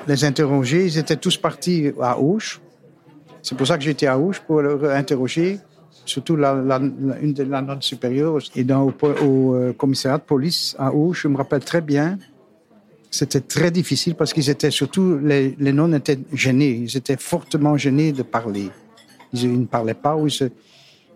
les 0.06 0.24
interroger, 0.24 0.86
ils 0.86 0.98
étaient 0.98 1.16
tous 1.16 1.36
partis 1.36 1.90
à 2.00 2.18
Auch. 2.18 2.60
C'est 3.42 3.56
pour 3.56 3.66
ça 3.66 3.76
que 3.76 3.82
j'étais 3.84 4.06
à 4.06 4.18
Auch 4.18 4.38
pour 4.46 4.60
leur 4.62 4.84
interroger, 4.94 5.58
surtout 6.04 6.36
la, 6.36 6.54
la- 6.54 6.78
la- 6.78 7.18
une 7.20 7.32
de 7.32 7.42
la 7.42 7.60
note 7.60 7.82
supérieure. 7.82 8.38
Et 8.54 8.62
dans, 8.64 8.84
au, 8.86 9.54
euh, 9.54 9.72
commissariat 9.72 10.18
de 10.18 10.22
police 10.22 10.76
à 10.78 10.92
Auch, 10.94 11.14
je 11.14 11.26
me 11.28 11.36
rappelle 11.36 11.64
très 11.64 11.80
bien, 11.80 12.18
c'était 13.10 13.40
très 13.40 13.72
difficile 13.72 14.14
parce 14.14 14.32
qu'ils 14.32 14.48
étaient 14.48 14.70
surtout, 14.70 15.18
les, 15.18 15.56
les 15.58 15.72
nonnes 15.72 15.94
étaient 15.94 16.18
gênés, 16.32 16.82
ils 16.86 16.96
étaient 16.96 17.16
fortement 17.16 17.76
gênés 17.76 18.12
de 18.12 18.22
parler. 18.22 18.70
Ils, 19.32 19.42
ils 19.44 19.60
ne 19.60 19.66
parlaient 19.66 19.94
pas 19.94 20.14
ou 20.16 20.28
ils 20.28 20.30
se... 20.32 20.44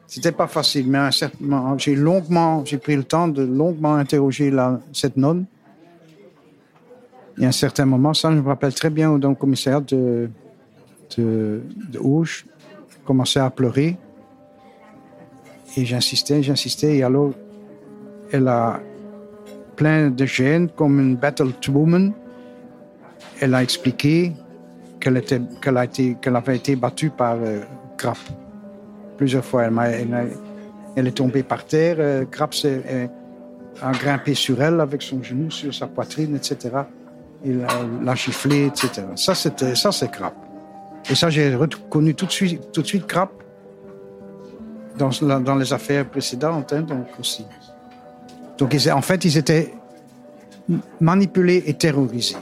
C'était 0.07 0.33
pas 0.33 0.47
facile, 0.47 0.87
mais 0.89 1.11
j'ai 1.79 1.95
longuement, 1.95 2.65
j'ai 2.65 2.79
pris 2.79 2.95
le 2.95 3.05
temps 3.05 3.29
de 3.29 3.43
longuement 3.43 3.95
interroger 3.95 4.53
cette 4.93 5.17
nonne. 5.17 5.47
Et 7.39 7.45
à 7.45 7.49
un 7.49 7.53
certain 7.53 7.87
moment, 7.87 8.15
ça, 8.15 8.31
je 8.31 8.37
me 8.37 8.47
rappelle 8.47 8.75
très 8.75 8.91
bien, 8.91 9.19
dans 9.19 9.31
le 9.31 9.35
commissariat 9.35 9.81
de, 9.81 10.31
de, 11.17 11.63
de 11.91 11.99
commençais 13.05 13.41
à 13.41 13.51
pleurer. 13.51 13.97
Et 15.77 15.85
j'insistais, 15.85 16.43
j'insistais, 16.43 16.99
et 16.99 17.03
alors, 17.03 17.33
elle 18.31 18.47
a 18.47 18.81
plein 19.75 20.11
de 20.11 20.27
gêne, 20.27 20.69
comme 20.69 21.01
une 21.01 21.17
battled 21.17 21.55
woman. 21.69 22.13
Elle 23.41 23.55
a 23.55 23.63
expliqué 23.63 24.33
qu'elle 25.01 25.21
qu'elle 25.61 26.37
avait 26.37 26.57
été 26.57 26.77
battue 26.77 27.11
par 27.11 27.37
euh. 27.41 27.61
Plusieurs 29.17 29.45
fois, 29.45 29.65
elle, 29.65 31.07
est 31.07 31.13
tombée 31.17 31.43
par 31.43 31.65
terre. 31.65 31.97
Euh, 31.99 32.25
a 33.83 33.93
grimpé 33.93 34.35
sur 34.35 34.63
elle 34.63 34.81
avec 34.81 35.03
son 35.03 35.23
genou 35.23 35.51
sur 35.51 35.75
sa 35.75 35.87
poitrine, 35.87 36.37
etc. 36.37 36.71
Il 37.45 37.65
l'a- 38.03 38.15
giflé, 38.15 38.67
etc. 38.67 39.03
Ça, 39.17 39.35
c'était, 39.35 39.75
ça, 39.75 39.93
c'est 39.93 40.11
Krapp. 40.11 40.35
Et 41.11 41.15
ça, 41.15 41.29
j'ai 41.29 41.55
reconnu 41.55 42.15
tout 42.15 42.27
de 42.27 42.31
suite, 42.31 42.73
tout 42.73 42.83
de 42.83 42.87
suite 42.87 43.05
dans, 44.97 45.41
dans 45.41 45.57
les 45.57 45.73
affaires 45.73 46.07
précédentes, 46.07 46.73
hein, 46.73 46.83
donc 46.83 47.07
aussi. 47.19 47.45
Donc, 48.57 48.73
ils- 48.75 48.91
en 48.93 49.03
fait, 49.03 49.25
ils 49.25 49.37
étaient 49.37 49.75
manipulés 51.01 51.63
et 51.67 51.75
terrorisés. 51.75 52.37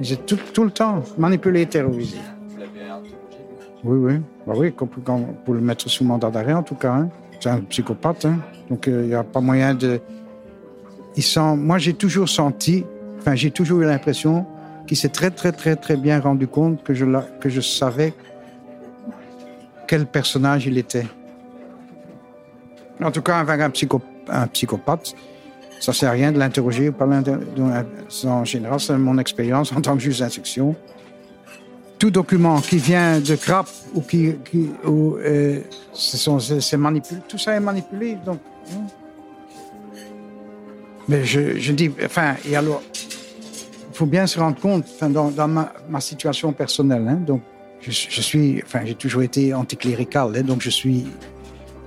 Ils 0.00 0.12
étaient 0.12 0.36
tout 0.52 0.64
le 0.64 0.70
temps 0.70 1.02
manipulés 1.18 1.62
et 1.62 1.66
terrorisés. 1.66 2.18
Oui, 3.84 3.98
oui. 3.98 4.20
Bah 4.46 4.54
oui, 4.56 4.70
pour 5.44 5.54
le 5.54 5.60
mettre 5.60 5.88
sous 5.88 6.04
mandat 6.04 6.30
d'arrêt, 6.30 6.52
en 6.52 6.62
tout 6.62 6.74
cas. 6.76 6.92
hein. 6.92 7.08
C'est 7.40 7.50
un 7.50 7.60
psychopathe. 7.60 8.24
hein. 8.24 8.38
Donc, 8.70 8.84
il 8.86 8.94
n'y 9.08 9.14
a 9.14 9.24
pas 9.24 9.40
moyen 9.40 9.74
de. 9.74 10.00
Il 11.16 11.22
sent... 11.22 11.56
Moi, 11.56 11.78
j'ai 11.78 11.92
toujours 11.94 12.28
senti, 12.28 12.84
enfin, 13.18 13.34
j'ai 13.34 13.50
toujours 13.50 13.80
eu 13.82 13.84
l'impression 13.84 14.46
qu'il 14.86 14.96
s'est 14.96 15.08
très, 15.10 15.30
très, 15.30 15.52
très, 15.52 15.76
très 15.76 15.96
bien 15.96 16.20
rendu 16.20 16.46
compte 16.46 16.82
que 16.82 16.94
je, 16.94 17.04
la- 17.04 17.22
que 17.40 17.48
je 17.48 17.60
savais 17.60 18.14
quel 19.88 20.06
personnage 20.06 20.66
il 20.66 20.78
était. 20.78 21.06
En 23.02 23.10
tout 23.10 23.22
cas, 23.22 23.38
avec 23.40 23.60
un, 23.60 23.70
un 24.28 24.46
psychopathe, 24.46 25.14
ça 25.80 25.92
sert 25.92 26.08
à 26.10 26.12
rien 26.12 26.30
de 26.32 26.38
l'interroger 26.38 26.90
donc, 27.56 27.72
En 28.24 28.44
général, 28.44 28.78
c'est 28.80 28.96
mon 28.96 29.18
expérience 29.18 29.72
en 29.72 29.80
tant 29.80 29.94
que 29.96 30.00
juge 30.02 30.20
d'instruction. 30.20 30.76
Tout 32.02 32.10
document 32.10 32.60
qui 32.60 32.78
vient 32.78 33.20
de 33.20 33.36
CRAP 33.36 33.68
ou 33.94 34.00
qui, 34.00 34.34
qui 34.44 34.70
ou, 34.84 35.18
euh, 35.18 35.60
ce 35.92 36.16
sont, 36.16 36.40
c'est, 36.40 36.76
manipulé, 36.76 37.20
tout 37.28 37.38
ça 37.38 37.54
est 37.54 37.60
manipulé. 37.60 38.18
Donc, 38.26 38.40
hein. 38.72 38.88
Mais 41.06 41.24
je, 41.24 41.56
je 41.60 41.72
dis, 41.72 41.92
enfin, 42.04 42.34
et 42.44 42.56
alors, 42.56 42.82
il 42.92 43.94
faut 43.96 44.06
bien 44.06 44.26
se 44.26 44.40
rendre 44.40 44.58
compte, 44.58 44.84
enfin, 44.92 45.10
dans, 45.10 45.30
dans 45.30 45.46
ma, 45.46 46.00
situation 46.00 46.52
personnelle, 46.52 47.06
hein, 47.08 47.20
donc 47.24 47.42
je, 47.80 47.92
suis, 47.92 48.60
enfin, 48.64 48.80
j'ai 48.84 48.96
toujours 48.96 49.22
été 49.22 49.54
anticlérical, 49.54 50.32
hein, 50.34 50.42
donc 50.42 50.60
je 50.60 50.70
suis, 50.70 51.06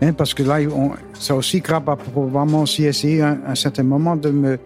hein, 0.01 0.13
parce 0.13 0.33
que 0.33 0.43
là, 0.43 0.59
on, 0.73 0.91
ça 1.19 1.35
aussi, 1.35 1.61
Crabbe 1.61 1.89
a 1.89 1.97
probablement 1.97 2.61
aussi 2.61 2.85
essayé 2.85 3.21
un, 3.21 3.55
certain 3.55 3.83
moment 3.83 4.15
de 4.15 4.29
me, 4.29 4.59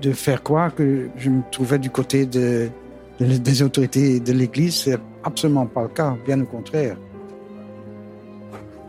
de 0.00 0.12
faire 0.12 0.42
croire 0.42 0.74
que 0.74 1.10
je 1.18 1.28
me 1.28 1.42
trouvais 1.52 1.78
du 1.78 1.90
côté 1.90 2.24
de, 2.24 2.70
des 3.20 3.62
autorités 3.62 4.20
de 4.20 4.32
l'Église. 4.32 4.82
C'est 4.84 4.98
absolument 5.24 5.66
pas 5.66 5.82
le 5.82 5.88
cas, 5.88 6.16
bien 6.24 6.40
au 6.40 6.46
contraire. 6.46 6.96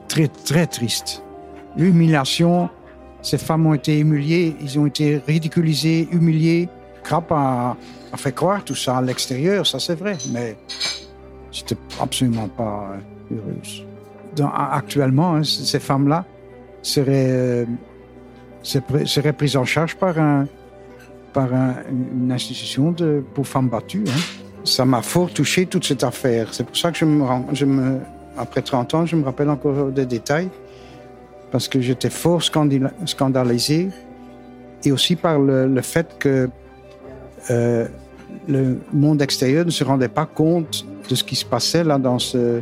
Très, 0.08 0.28
très 0.28 0.68
triste. 0.68 1.24
L'humiliation, 1.76 2.70
ces 3.22 3.38
femmes 3.38 3.68
ont 3.68 3.74
été 3.74 4.00
humiliées, 4.00 4.56
ils 4.62 4.80
ont 4.80 4.86
été 4.86 5.18
ridiculisés, 5.18 6.08
humiliés. 6.12 6.70
Crabbe 7.04 7.32
a, 7.32 7.78
a 8.12 8.18
fait 8.18 8.34
croire 8.34 8.64
tout 8.64 8.76
ça 8.76 8.98
à 8.98 9.02
l'extérieur, 9.02 9.66
ça 9.66 9.80
c'est 9.80 9.96
vrai, 9.96 10.18
mais 10.32 10.58
J'étais 11.58 11.78
absolument 12.00 12.48
pas 12.48 12.98
heureuse. 13.32 13.84
actuellement, 14.54 15.36
hein, 15.36 15.44
ces 15.44 15.80
femmes-là 15.80 16.24
euh, 17.00 17.66
seraient, 18.62 19.34
prises 19.34 19.58
en 19.58 19.66
charge 19.66 19.96
par, 19.96 20.20
un, 20.20 20.46
par 21.38 21.50
une 21.92 22.32
institution 22.32 22.96
pour 23.36 23.46
femmes 23.46 23.70
battues. 23.70 24.06
Hein. 24.08 24.22
Ça 24.64 24.86
m'a 24.86 25.04
fort 25.04 25.32
touché 25.32 25.68
toute 25.68 25.86
cette 25.86 26.04
affaire. 26.04 26.52
C'est 26.52 26.66
pour 26.66 26.76
ça 26.76 26.92
que 26.92 26.98
je 26.98 27.06
me, 27.06 27.24
je 27.54 27.66
après 28.36 28.64
30 28.64 28.96
ans, 28.96 29.06
je 29.06 29.16
me 29.16 29.24
rappelle 29.24 29.52
encore 29.52 29.92
des 29.92 30.08
détails, 30.08 30.50
parce 31.52 31.68
que 31.68 31.80
j'étais 31.80 32.10
fort 32.10 32.42
scandalisé, 32.42 33.90
et 34.84 34.92
aussi 34.92 35.16
par 35.16 35.38
le, 35.38 35.82
fait 35.84 36.08
que 36.18 36.50
euh, 37.52 37.88
le 38.48 38.80
monde 38.92 39.22
extérieur 39.22 39.64
ne 39.64 39.70
se 39.70 39.84
rendait 39.84 40.10
pas 40.10 40.26
compte 40.26 40.88
de 41.08 41.14
ce 41.14 41.24
qui 41.24 41.36
se 41.36 41.46
passait 41.46 41.84
là 41.84 42.00
dans 42.00 42.18
ce, 42.18 42.62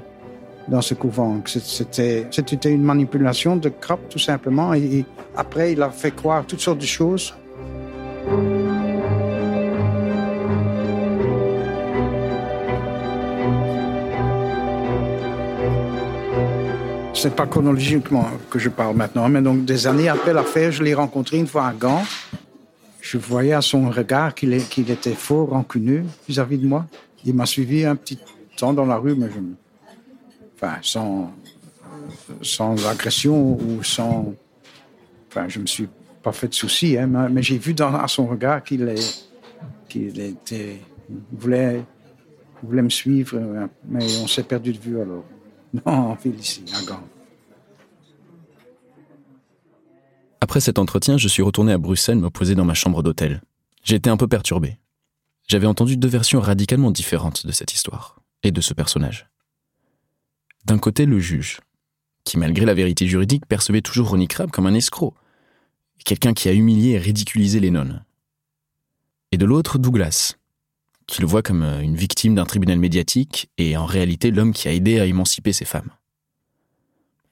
couvent. 1.00 1.42
C'était, 1.46 2.28
une 2.66 2.84
manipulation 2.84 3.56
de 3.56 3.70
Krab 3.70 4.00
tout 4.10 4.20
simplement. 4.20 4.74
Et, 4.74 5.06
après, 5.38 5.72
il 5.72 5.82
a 5.82 5.92
fait 5.92 6.12
croire 6.12 6.46
toutes 6.46 6.62
sortes 6.62 6.80
de 6.80 6.86
choses. 7.00 7.34
C'est 17.18 17.34
pas 17.34 17.48
chronologiquement 17.48 18.28
que 18.50 18.60
je 18.60 18.68
parle 18.68 18.98
maintenant, 18.98 19.30
mais 19.30 19.42
donc 19.42 19.64
des 19.64 19.88
années 19.88 20.10
après 20.10 20.34
l'affaire, 20.34 20.72
je 20.72 20.84
l'ai 20.84 20.94
rencontré 20.94 21.38
une 21.38 21.48
fois 21.48 21.68
à 21.68 21.74
Gand. 21.74 22.04
Je 23.00 23.18
voyais 23.18 23.54
à 23.54 23.62
son 23.62 23.90
regard 23.90 24.36
qu'il, 24.36 24.54
était 24.54 25.14
fort 25.14 25.50
rancuneux 25.50 26.04
vis-à-vis 26.28 26.58
de 26.58 26.68
moi. 26.68 26.86
Il 27.24 27.34
m'a 27.34 27.46
suivi 27.46 27.86
un 27.86 27.96
petit 27.96 28.20
temps 28.58 28.74
dans 28.74 28.86
la 28.86 28.98
rue, 28.98 29.16
mais 29.16 29.30
sans, 30.82 31.32
agression 32.86 33.54
ou 33.54 33.82
sans. 33.82 34.34
Enfin, 35.30 35.48
je 35.48 35.60
me 35.60 35.68
suis 35.68 35.88
pas 36.22 36.34
fait 36.34 36.50
de 36.50 36.54
soucis, 36.54 36.98
hein, 36.98 37.08
mais 37.08 37.42
j'ai 37.42 37.58
vu 37.58 37.74
dans, 37.74 37.96
à 37.96 38.08
son 38.10 38.28
regard 38.28 38.62
qu'il 38.62 38.94
voulait, 41.32 41.82
voulait 42.62 42.82
me 42.82 42.90
suivre, 42.90 43.40
mais 43.88 44.06
on 44.22 44.28
s'est 44.28 44.44
perdu 44.44 44.74
de 44.74 44.80
vue 44.80 45.00
alors. 45.00 45.24
Non, 45.86 46.12
en 46.12 46.18
ici, 46.40 46.64
à 46.74 46.86
Gand. 46.86 47.04
Après 50.42 50.60
cet 50.60 50.80
entretien, 50.80 51.18
je 51.18 51.28
suis 51.28 51.42
retourné 51.42 51.74
à 51.74 51.78
Bruxelles 51.78 52.20
me 52.20 52.30
poser 52.30 52.56
dans 52.56 52.66
ma 52.66 52.74
chambre 52.74 53.02
d'hôtel. 53.02 53.42
J'étais 53.84 54.10
un 54.10 54.18
peu 54.18 54.28
perturbé. 54.28 54.78
J'avais 55.48 55.68
entendu 55.68 55.98
deux 55.98 56.08
versions 56.08 56.40
radicalement 56.40 56.92
différentes 56.92 57.46
de 57.46 57.52
cette 57.52 57.74
histoire 57.74 58.20
et 58.44 58.52
de 58.52 58.62
ce 58.62 58.74
personnage. 58.74 59.28
D'un 60.66 60.78
côté, 60.78 61.06
le 61.06 61.20
juge, 61.20 61.60
qui 62.24 62.38
malgré 62.38 62.66
la 62.66 62.74
vérité 62.74 63.08
juridique 63.08 63.46
percevait 63.46 63.82
toujours 63.82 64.10
Ronnie 64.10 64.28
Crabbe 64.28 64.52
comme 64.52 64.68
un 64.68 64.74
escroc, 64.74 65.14
quelqu'un 66.06 66.34
qui 66.34 66.50
a 66.50 66.54
humilié 66.54 66.92
et 66.92 67.00
ridiculisé 67.00 67.60
les 67.60 67.72
nonnes. 67.72 68.04
Et 69.32 69.38
de 69.38 69.46
l'autre, 69.46 69.78
Douglas, 69.78 70.36
qui 71.08 71.22
le 71.22 71.28
voit 71.28 71.42
comme 71.42 71.62
euh, 71.62 71.82
une 71.82 71.96
victime 71.96 72.36
d'un 72.36 72.46
tribunal 72.46 72.80
médiatique 72.80 73.50
et 73.58 73.78
en 73.78 73.86
réalité 73.86 74.32
l'homme 74.32 74.54
qui 74.54 74.68
a 74.68 74.74
aidé 74.74 75.00
à 75.00 75.06
émanciper 75.06 75.54
ces 75.54 75.66
femmes. 75.66 75.90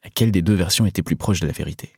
Laquelle 0.03 0.31
des 0.31 0.41
deux 0.41 0.53
versions 0.53 0.85
était 0.85 1.01
plus 1.01 1.15
proche 1.15 1.39
de 1.39 1.47
la 1.47 1.53
vérité? 1.53 1.93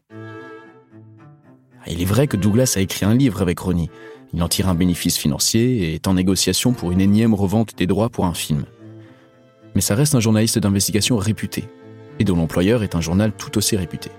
Il 1.88 2.01
est 2.01 2.05
vrai 2.05 2.27
que 2.27 2.38
Douglas 2.38 2.73
a 2.77 2.81
écrit 2.81 3.05
un 3.05 3.13
livre 3.13 3.41
avec 3.41 3.59
Ronnie, 3.59 3.89
il 4.33 4.41
en 4.41 4.47
tire 4.47 4.69
un 4.69 4.75
bénéfice 4.75 5.17
financier 5.17 5.83
et 5.83 5.93
est 5.95 6.07
en 6.07 6.15
négociation 6.15 6.73
pour 6.73 6.91
une 6.91 7.01
énième 7.01 7.33
revente 7.33 7.77
des 7.77 7.88
droits 7.88 8.09
pour 8.09 8.25
un 8.25 8.33
film. 8.33 8.65
Mais 9.75 9.81
ça 9.81 9.95
reste 9.95 10.15
un 10.15 10.19
journaliste 10.19 10.57
d'investigation 10.57 11.17
réputé, 11.17 11.65
et 12.19 12.23
dont 12.23 12.35
l'employeur 12.35 12.83
est 12.83 12.95
un 12.95 13.01
journal 13.01 13.33
tout 13.33 13.57
aussi 13.57 13.75
réputé. 13.75 14.09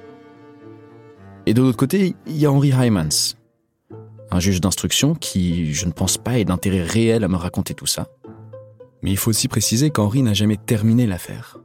Et 1.47 1.55
de 1.55 1.63
l'autre 1.63 1.77
côté, 1.77 2.15
il 2.27 2.37
y 2.37 2.47
a 2.47 2.53
Henry 2.53 2.71
Hymans, 2.71 3.35
un 4.31 4.41
juge 4.41 4.61
d'instruction 4.61 5.15
qui, 5.15 5.73
je 5.73 5.87
ne 5.87 5.93
pense 5.93 6.19
pas, 6.19 6.39
ait 6.39 6.45
d'intérêt 6.45 6.83
réel 6.83 7.25
à 7.25 7.29
me 7.29 7.37
raconter 7.37 7.75
tout 7.75 7.87
ça. 7.87 8.09
Mais 9.03 9.11
il 9.11 9.17
faut 9.17 9.31
aussi 9.31 9.49
préciser 9.49 9.91
qu'Henri 9.91 10.23
n'a 10.23 10.35
jamais 10.35 10.57
terminé 10.57 11.07
l'affaire. 11.07 11.59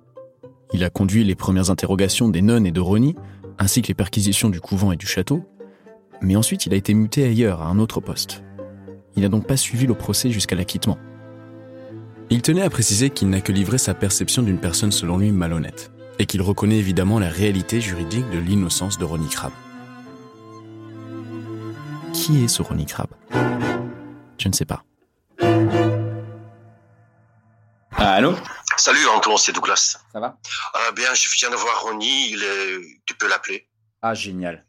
Il 0.73 0.83
a 0.83 0.89
conduit 0.89 1.23
les 1.23 1.35
premières 1.35 1.69
interrogations 1.69 2.29
des 2.29 2.41
nonnes 2.41 2.65
et 2.65 2.71
de 2.71 2.79
Ronnie, 2.79 3.15
ainsi 3.59 3.81
que 3.81 3.89
les 3.89 3.93
perquisitions 3.93 4.49
du 4.49 4.61
couvent 4.61 4.91
et 4.91 4.97
du 4.97 5.05
château, 5.05 5.43
mais 6.21 6.35
ensuite 6.35 6.65
il 6.65 6.73
a 6.73 6.77
été 6.77 6.93
muté 6.93 7.25
ailleurs, 7.25 7.61
à 7.61 7.67
un 7.67 7.79
autre 7.79 7.99
poste. 7.99 8.43
Il 9.15 9.23
n'a 9.23 9.29
donc 9.29 9.47
pas 9.47 9.57
suivi 9.57 9.87
le 9.87 9.93
procès 9.93 10.31
jusqu'à 10.31 10.55
l'acquittement. 10.55 10.97
Il 12.29 12.41
tenait 12.41 12.61
à 12.61 12.69
préciser 12.69 13.09
qu'il 13.09 13.29
n'a 13.29 13.41
que 13.41 13.51
livré 13.51 13.77
sa 13.77 13.93
perception 13.93 14.41
d'une 14.41 14.59
personne 14.59 14.91
selon 14.91 15.17
lui 15.17 15.31
malhonnête, 15.31 15.91
et 16.19 16.25
qu'il 16.25 16.41
reconnaît 16.41 16.77
évidemment 16.77 17.19
la 17.19 17.29
réalité 17.29 17.81
juridique 17.81 18.29
de 18.31 18.39
l'innocence 18.39 18.97
de 18.97 19.03
Ronnie 19.03 19.27
Crabbe. 19.27 19.51
Qui 22.31 22.45
est 22.45 22.47
ce 22.47 22.61
Ronnie 22.61 22.85
Crabbe 22.85 23.11
Je 24.37 24.47
ne 24.47 24.53
sais 24.53 24.63
pas. 24.63 24.85
Ah, 27.91 28.13
allô? 28.13 28.35
Salut 28.77 29.05
Antoine, 29.13 29.35
c'est 29.37 29.51
Douglas. 29.51 29.97
Ça 30.13 30.19
va? 30.21 30.37
Euh, 30.75 30.91
Bien, 30.93 31.13
je 31.13 31.27
viens 31.37 31.49
de 31.49 31.57
voir 31.57 31.81
Ronnie, 31.83 32.33
tu 33.05 33.17
peux 33.17 33.27
l'appeler. 33.27 33.67
Ah, 34.01 34.13
génial. 34.13 34.65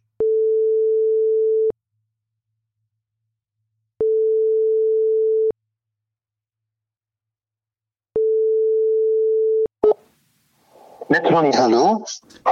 Allô 11.54 12.04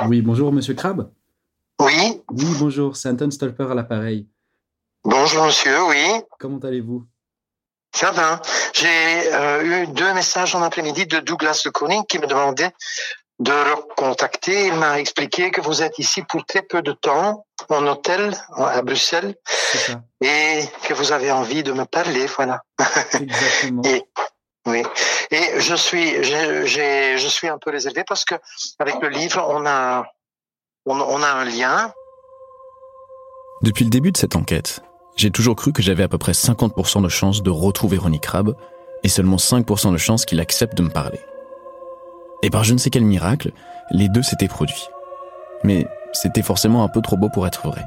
Oui, 0.07 0.23
bonjour, 0.23 0.53
monsieur 0.53 0.75
Crabbe. 0.75 1.11
Oui. 1.81 2.23
Oui, 2.31 2.47
bonjour, 2.61 2.95
c'est 2.97 3.09
Anton 3.09 3.29
Stolper 3.33 3.67
à 3.73 3.75
l'appareil. 3.75 4.29
Bonjour, 5.05 5.47
monsieur, 5.47 5.85
oui. 5.85 6.23
Comment 6.39 6.59
allez-vous? 6.59 7.07
Ça 7.93 8.11
va. 8.13 8.41
J'ai 8.73 9.33
euh, 9.33 9.63
eu 9.63 9.87
deux 9.89 10.13
messages 10.15 10.55
en 10.55 10.63
après-midi 10.63 11.07
de 11.07 11.19
Douglas 11.19 11.63
de 11.65 11.71
Koning 11.71 12.05
qui 12.07 12.19
me 12.19 12.27
demandait 12.27 12.71
de 13.39 13.53
le 13.53 13.77
contacter. 13.97 14.67
Il 14.67 14.75
m'a 14.75 15.01
expliqué 15.01 15.51
que 15.51 15.61
vous 15.61 15.83
êtes 15.83 15.99
ici 15.99 16.23
pour 16.23 16.45
très 16.45 16.63
peu 16.63 16.83
de 16.83 16.93
temps, 16.93 17.47
en 17.69 17.87
hôtel 17.87 18.37
à 18.57 18.83
Bruxelles, 18.83 19.35
et 20.21 20.61
que 20.85 20.95
vous 20.95 21.13
avez 21.13 21.33
envie 21.33 21.63
de 21.63 21.73
me 21.73 21.85
parler, 21.85 22.27
voilà. 22.27 22.63
Exactement. 23.15 23.83
Oui, 24.67 24.83
et 25.31 25.59
je 25.59 25.75
suis, 25.75 26.23
je 26.23 27.29
suis 27.29 27.49
un 27.49 27.57
peu 27.57 27.71
réservé 27.71 28.05
parce 28.07 28.27
que 28.27 28.35
avec 28.79 28.97
le 29.01 29.09
livre, 29.09 29.43
on 29.49 29.65
a, 29.65 30.05
on, 30.85 31.23
a 31.23 31.29
un 31.29 31.45
lien. 31.47 31.95
Depuis 33.63 33.85
le 33.85 33.91
début 33.91 34.13
de 34.13 34.19
cette 34.19 34.37
enquête, 34.37 34.83
j'ai 35.21 35.31
toujours 35.31 35.55
cru 35.55 35.71
que 35.73 35.83
j'avais 35.83 36.03
à 36.03 36.09
peu 36.09 36.17
près 36.17 36.33
50% 36.33 37.03
de 37.03 37.09
chances 37.11 37.43
de 37.43 37.51
retrouver 37.51 37.99
Ronnie 37.99 38.21
Crabbe 38.21 38.55
et 39.03 39.09
seulement 39.09 39.37
5% 39.37 39.93
de 39.93 39.99
chances 39.99 40.25
qu'il 40.25 40.41
accepte 40.41 40.79
de 40.79 40.83
me 40.83 40.89
parler. 40.89 41.21
Et 42.43 42.49
par 42.49 42.65
je 42.65 42.73
ne 42.73 42.79
sais 42.79 42.89
quel 42.89 43.05
miracle, 43.05 43.53
les 43.91 44.09
deux 44.09 44.23
s'étaient 44.23 44.49
produits. 44.49 44.89
Mais 45.63 45.87
c'était 46.15 46.41
forcément 46.41 46.85
un 46.85 46.89
peu 46.89 47.03
trop 47.03 47.19
beau 47.19 47.29
pour 47.29 47.47
être 47.47 47.67
vrai. 47.67 47.85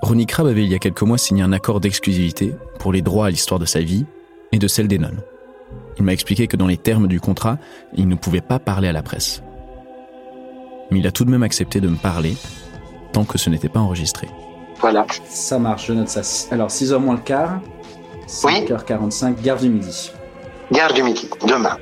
Ronnie 0.00 0.24
Crabbe 0.24 0.46
avait 0.46 0.64
il 0.64 0.70
y 0.70 0.74
a 0.74 0.78
quelques 0.78 1.02
mois 1.02 1.18
signé 1.18 1.42
un 1.42 1.52
accord 1.52 1.78
d'exclusivité 1.78 2.54
pour 2.78 2.90
les 2.90 3.02
droits 3.02 3.26
à 3.26 3.30
l'histoire 3.30 3.60
de 3.60 3.66
sa 3.66 3.80
vie 3.80 4.06
et 4.50 4.58
de 4.58 4.66
celle 4.66 4.88
des 4.88 4.98
nonnes. 4.98 5.20
Il 5.98 6.04
m'a 6.04 6.14
expliqué 6.14 6.46
que 6.46 6.56
dans 6.56 6.68
les 6.68 6.78
termes 6.78 7.06
du 7.06 7.20
contrat, 7.20 7.58
il 7.94 8.08
ne 8.08 8.14
pouvait 8.14 8.40
pas 8.40 8.58
parler 8.58 8.88
à 8.88 8.92
la 8.92 9.02
presse. 9.02 9.42
Mais 10.90 11.00
il 11.00 11.06
a 11.06 11.12
tout 11.12 11.26
de 11.26 11.30
même 11.30 11.42
accepté 11.42 11.82
de 11.82 11.88
me 11.88 11.96
parler, 11.96 12.34
tant 13.12 13.24
que 13.24 13.36
ce 13.36 13.50
n'était 13.50 13.68
pas 13.68 13.80
enregistré. 13.80 14.26
Voilà. 14.80 15.06
Ça 15.28 15.58
marche, 15.58 15.86
je 15.86 15.92
note 15.92 16.08
ça. 16.08 16.20
Alors, 16.52 16.68
6h 16.68 16.96
moins 16.98 17.14
le 17.14 17.20
quart, 17.20 17.60
5h45, 18.28 19.40
gare 19.42 19.58
du 19.58 19.68
midi. 19.68 20.12
Gare 20.72 20.92
du 20.92 21.02
midi, 21.02 21.28
demain. 21.46 21.76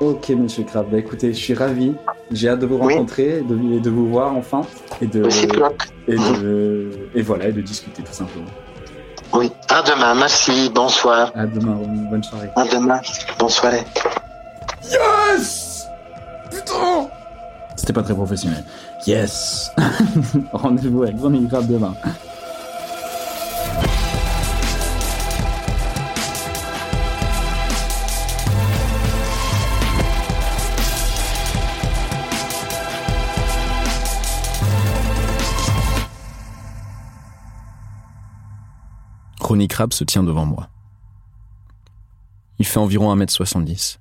Ok, 0.00 0.30
monsieur 0.30 0.64
Krab. 0.64 0.90
Bah, 0.90 0.98
écoutez, 0.98 1.32
je 1.32 1.38
suis 1.38 1.54
ravi. 1.54 1.94
J'ai 2.30 2.48
hâte 2.48 2.60
de 2.60 2.66
vous 2.66 2.78
rencontrer 2.78 3.38
et 3.38 3.42
de, 3.42 3.90
vous 3.90 4.08
voir 4.08 4.34
enfin. 4.34 4.62
Et 5.00 5.06
de, 5.06 5.28
et, 6.08 6.16
de, 6.16 6.90
et 7.14 7.22
voilà, 7.22 7.48
et 7.48 7.52
de 7.52 7.60
discuter 7.60 8.02
tout 8.02 8.12
simplement. 8.12 8.50
Oui, 9.32 9.50
à 9.70 9.82
demain, 9.82 10.14
merci, 10.14 10.70
bonsoir. 10.74 11.30
À 11.34 11.46
demain, 11.46 11.78
bonne 12.10 12.22
soirée. 12.22 12.48
À 12.56 12.64
demain, 12.64 13.00
bonne 13.38 13.48
soirée. 13.48 13.84
Yes 14.84 15.86
Putain 16.50 17.08
C'était 17.76 17.92
pas 17.92 18.02
très 18.02 18.14
professionnel. 18.14 18.64
Yes 19.06 19.72
Rendez-vous 20.52 21.02
avec 21.02 21.18
Ronnie 21.18 21.48
Crab 21.48 21.66
demain. 21.66 21.94
Ronnie 39.40 39.66
Crab 39.66 39.92
se 39.92 40.04
tient 40.04 40.22
devant 40.22 40.46
moi. 40.46 40.68
Il 42.60 42.66
fait 42.66 42.78
environ 42.78 43.14
1m70. 43.16 43.98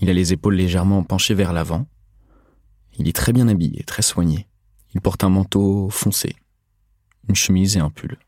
Il 0.00 0.10
a 0.10 0.12
les 0.12 0.34
épaules 0.34 0.54
légèrement 0.54 1.02
penchées 1.02 1.34
vers 1.34 1.54
l'avant. 1.54 1.86
Il 2.96 3.08
est 3.08 3.16
très 3.16 3.32
bien 3.32 3.48
habillé, 3.48 3.82
très 3.84 4.02
soigné. 4.02 4.46
Il 4.94 5.00
porte 5.00 5.24
un 5.24 5.28
manteau 5.28 5.90
foncé, 5.90 6.36
une 7.28 7.34
chemise 7.34 7.76
et 7.76 7.80
un 7.80 7.90
pull. 7.90 8.18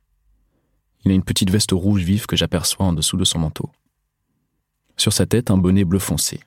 Il 1.04 1.12
a 1.12 1.14
une 1.14 1.22
petite 1.22 1.50
veste 1.50 1.70
rouge 1.70 2.02
vive 2.02 2.26
que 2.26 2.36
j'aperçois 2.36 2.86
en 2.86 2.92
dessous 2.92 3.16
de 3.16 3.24
son 3.24 3.38
manteau. 3.38 3.70
Sur 4.96 5.12
sa 5.12 5.26
tête, 5.26 5.50
un 5.50 5.58
bonnet 5.58 5.84
bleu 5.84 6.00
foncé. 6.00 6.40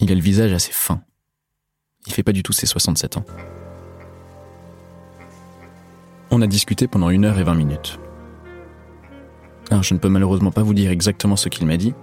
Il 0.00 0.10
a 0.10 0.14
le 0.14 0.20
visage 0.20 0.52
assez 0.52 0.72
fin. 0.72 1.02
Il 2.06 2.12
fait 2.12 2.24
pas 2.24 2.32
du 2.32 2.42
tout 2.42 2.52
ses 2.52 2.66
67 2.66 3.18
ans. 3.18 3.24
On 6.30 6.42
a 6.42 6.46
discuté 6.48 6.88
pendant 6.88 7.10
une 7.10 7.24
heure 7.24 7.38
et 7.38 7.44
vingt 7.44 7.54
minutes. 7.54 8.00
Alors, 9.70 9.84
je 9.84 9.94
ne 9.94 9.98
peux 10.00 10.08
malheureusement 10.08 10.50
pas 10.50 10.62
vous 10.62 10.74
dire 10.74 10.90
exactement 10.90 11.36
ce 11.36 11.48
qu'il 11.48 11.66
m'a 11.66 11.76
dit, 11.76 11.94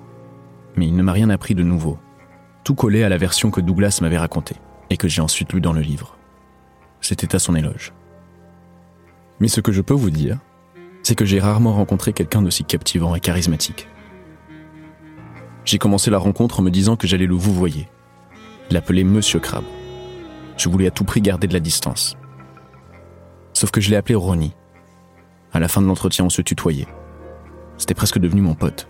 mais 0.77 0.87
il 0.87 0.95
ne 0.95 1.03
m'a 1.03 1.11
rien 1.11 1.29
appris 1.29 1.53
de 1.53 1.63
nouveau. 1.63 1.99
Tout 2.63 2.75
collé 2.75 3.03
à 3.03 3.09
la 3.09 3.17
version 3.17 3.49
que 3.51 3.61
Douglas 3.61 3.99
m'avait 4.01 4.17
racontée 4.17 4.55
et 4.89 4.97
que 4.97 5.07
j'ai 5.07 5.21
ensuite 5.21 5.53
lu 5.53 5.61
dans 5.61 5.73
le 5.73 5.81
livre. 5.81 6.17
C'était 7.01 7.35
à 7.35 7.39
son 7.39 7.55
éloge. 7.55 7.93
Mais 9.39 9.47
ce 9.47 9.61
que 9.61 9.71
je 9.71 9.81
peux 9.81 9.95
vous 9.95 10.11
dire, 10.11 10.37
c'est 11.01 11.15
que 11.15 11.25
j'ai 11.25 11.39
rarement 11.39 11.73
rencontré 11.73 12.13
quelqu'un 12.13 12.43
d'aussi 12.43 12.63
captivant 12.63 13.15
et 13.15 13.19
charismatique. 13.19 13.87
J'ai 15.65 15.79
commencé 15.79 16.11
la 16.11 16.19
rencontre 16.19 16.59
en 16.59 16.63
me 16.63 16.69
disant 16.69 16.95
que 16.95 17.07
j'allais 17.07 17.25
le 17.25 17.33
vous 17.33 17.53
voyer, 17.53 17.87
l'appeler 18.69 19.03
Monsieur 19.03 19.39
Crabbe. 19.39 19.65
Je 20.57 20.69
voulais 20.69 20.87
à 20.87 20.91
tout 20.91 21.03
prix 21.03 21.21
garder 21.21 21.47
de 21.47 21.53
la 21.53 21.59
distance. 21.59 22.17
Sauf 23.53 23.71
que 23.71 23.81
je 23.81 23.89
l'ai 23.89 23.95
appelé 23.95 24.15
Ronnie. 24.15 24.53
À 25.53 25.59
la 25.59 25.67
fin 25.67 25.81
de 25.81 25.87
l'entretien, 25.87 26.25
on 26.25 26.29
se 26.29 26.41
tutoyait. 26.41 26.87
C'était 27.77 27.95
presque 27.95 28.19
devenu 28.19 28.41
mon 28.41 28.53
pote. 28.53 28.87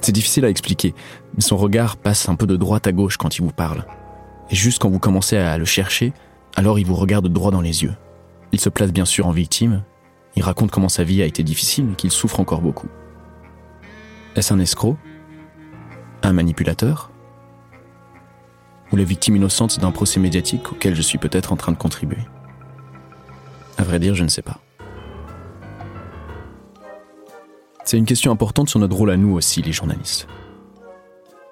C'est 0.00 0.12
difficile 0.12 0.44
à 0.44 0.48
expliquer, 0.48 0.94
mais 1.34 1.40
son 1.40 1.56
regard 1.56 1.96
passe 1.96 2.28
un 2.28 2.34
peu 2.36 2.46
de 2.46 2.56
droite 2.56 2.86
à 2.86 2.92
gauche 2.92 3.16
quand 3.16 3.36
il 3.36 3.42
vous 3.42 3.52
parle. 3.52 3.84
Et 4.50 4.54
juste 4.54 4.80
quand 4.80 4.90
vous 4.90 4.98
commencez 4.98 5.36
à 5.36 5.58
le 5.58 5.64
chercher, 5.64 6.12
alors 6.56 6.78
il 6.78 6.86
vous 6.86 6.94
regarde 6.94 7.28
droit 7.28 7.50
dans 7.50 7.60
les 7.60 7.82
yeux. 7.82 7.94
Il 8.52 8.60
se 8.60 8.68
place 8.68 8.92
bien 8.92 9.04
sûr 9.04 9.26
en 9.26 9.32
victime, 9.32 9.82
il 10.36 10.42
raconte 10.42 10.70
comment 10.70 10.88
sa 10.88 11.04
vie 11.04 11.22
a 11.22 11.26
été 11.26 11.42
difficile 11.42 11.90
et 11.92 11.94
qu'il 11.96 12.10
souffre 12.10 12.40
encore 12.40 12.62
beaucoup. 12.62 12.88
Est-ce 14.36 14.54
un 14.54 14.60
escroc? 14.60 14.96
Un 16.22 16.32
manipulateur? 16.32 17.10
Ou 18.92 18.96
la 18.96 19.04
victime 19.04 19.36
innocente 19.36 19.80
d'un 19.80 19.90
procès 19.90 20.20
médiatique 20.20 20.72
auquel 20.72 20.94
je 20.94 21.02
suis 21.02 21.18
peut-être 21.18 21.52
en 21.52 21.56
train 21.56 21.72
de 21.72 21.76
contribuer? 21.76 22.22
À 23.76 23.82
vrai 23.82 23.98
dire, 23.98 24.14
je 24.14 24.22
ne 24.22 24.28
sais 24.28 24.42
pas. 24.42 24.60
C'est 27.88 27.96
une 27.96 28.04
question 28.04 28.30
importante 28.30 28.68
sur 28.68 28.78
notre 28.80 28.94
rôle 28.94 29.10
à 29.10 29.16
nous 29.16 29.34
aussi, 29.34 29.62
les 29.62 29.72
journalistes. 29.72 30.28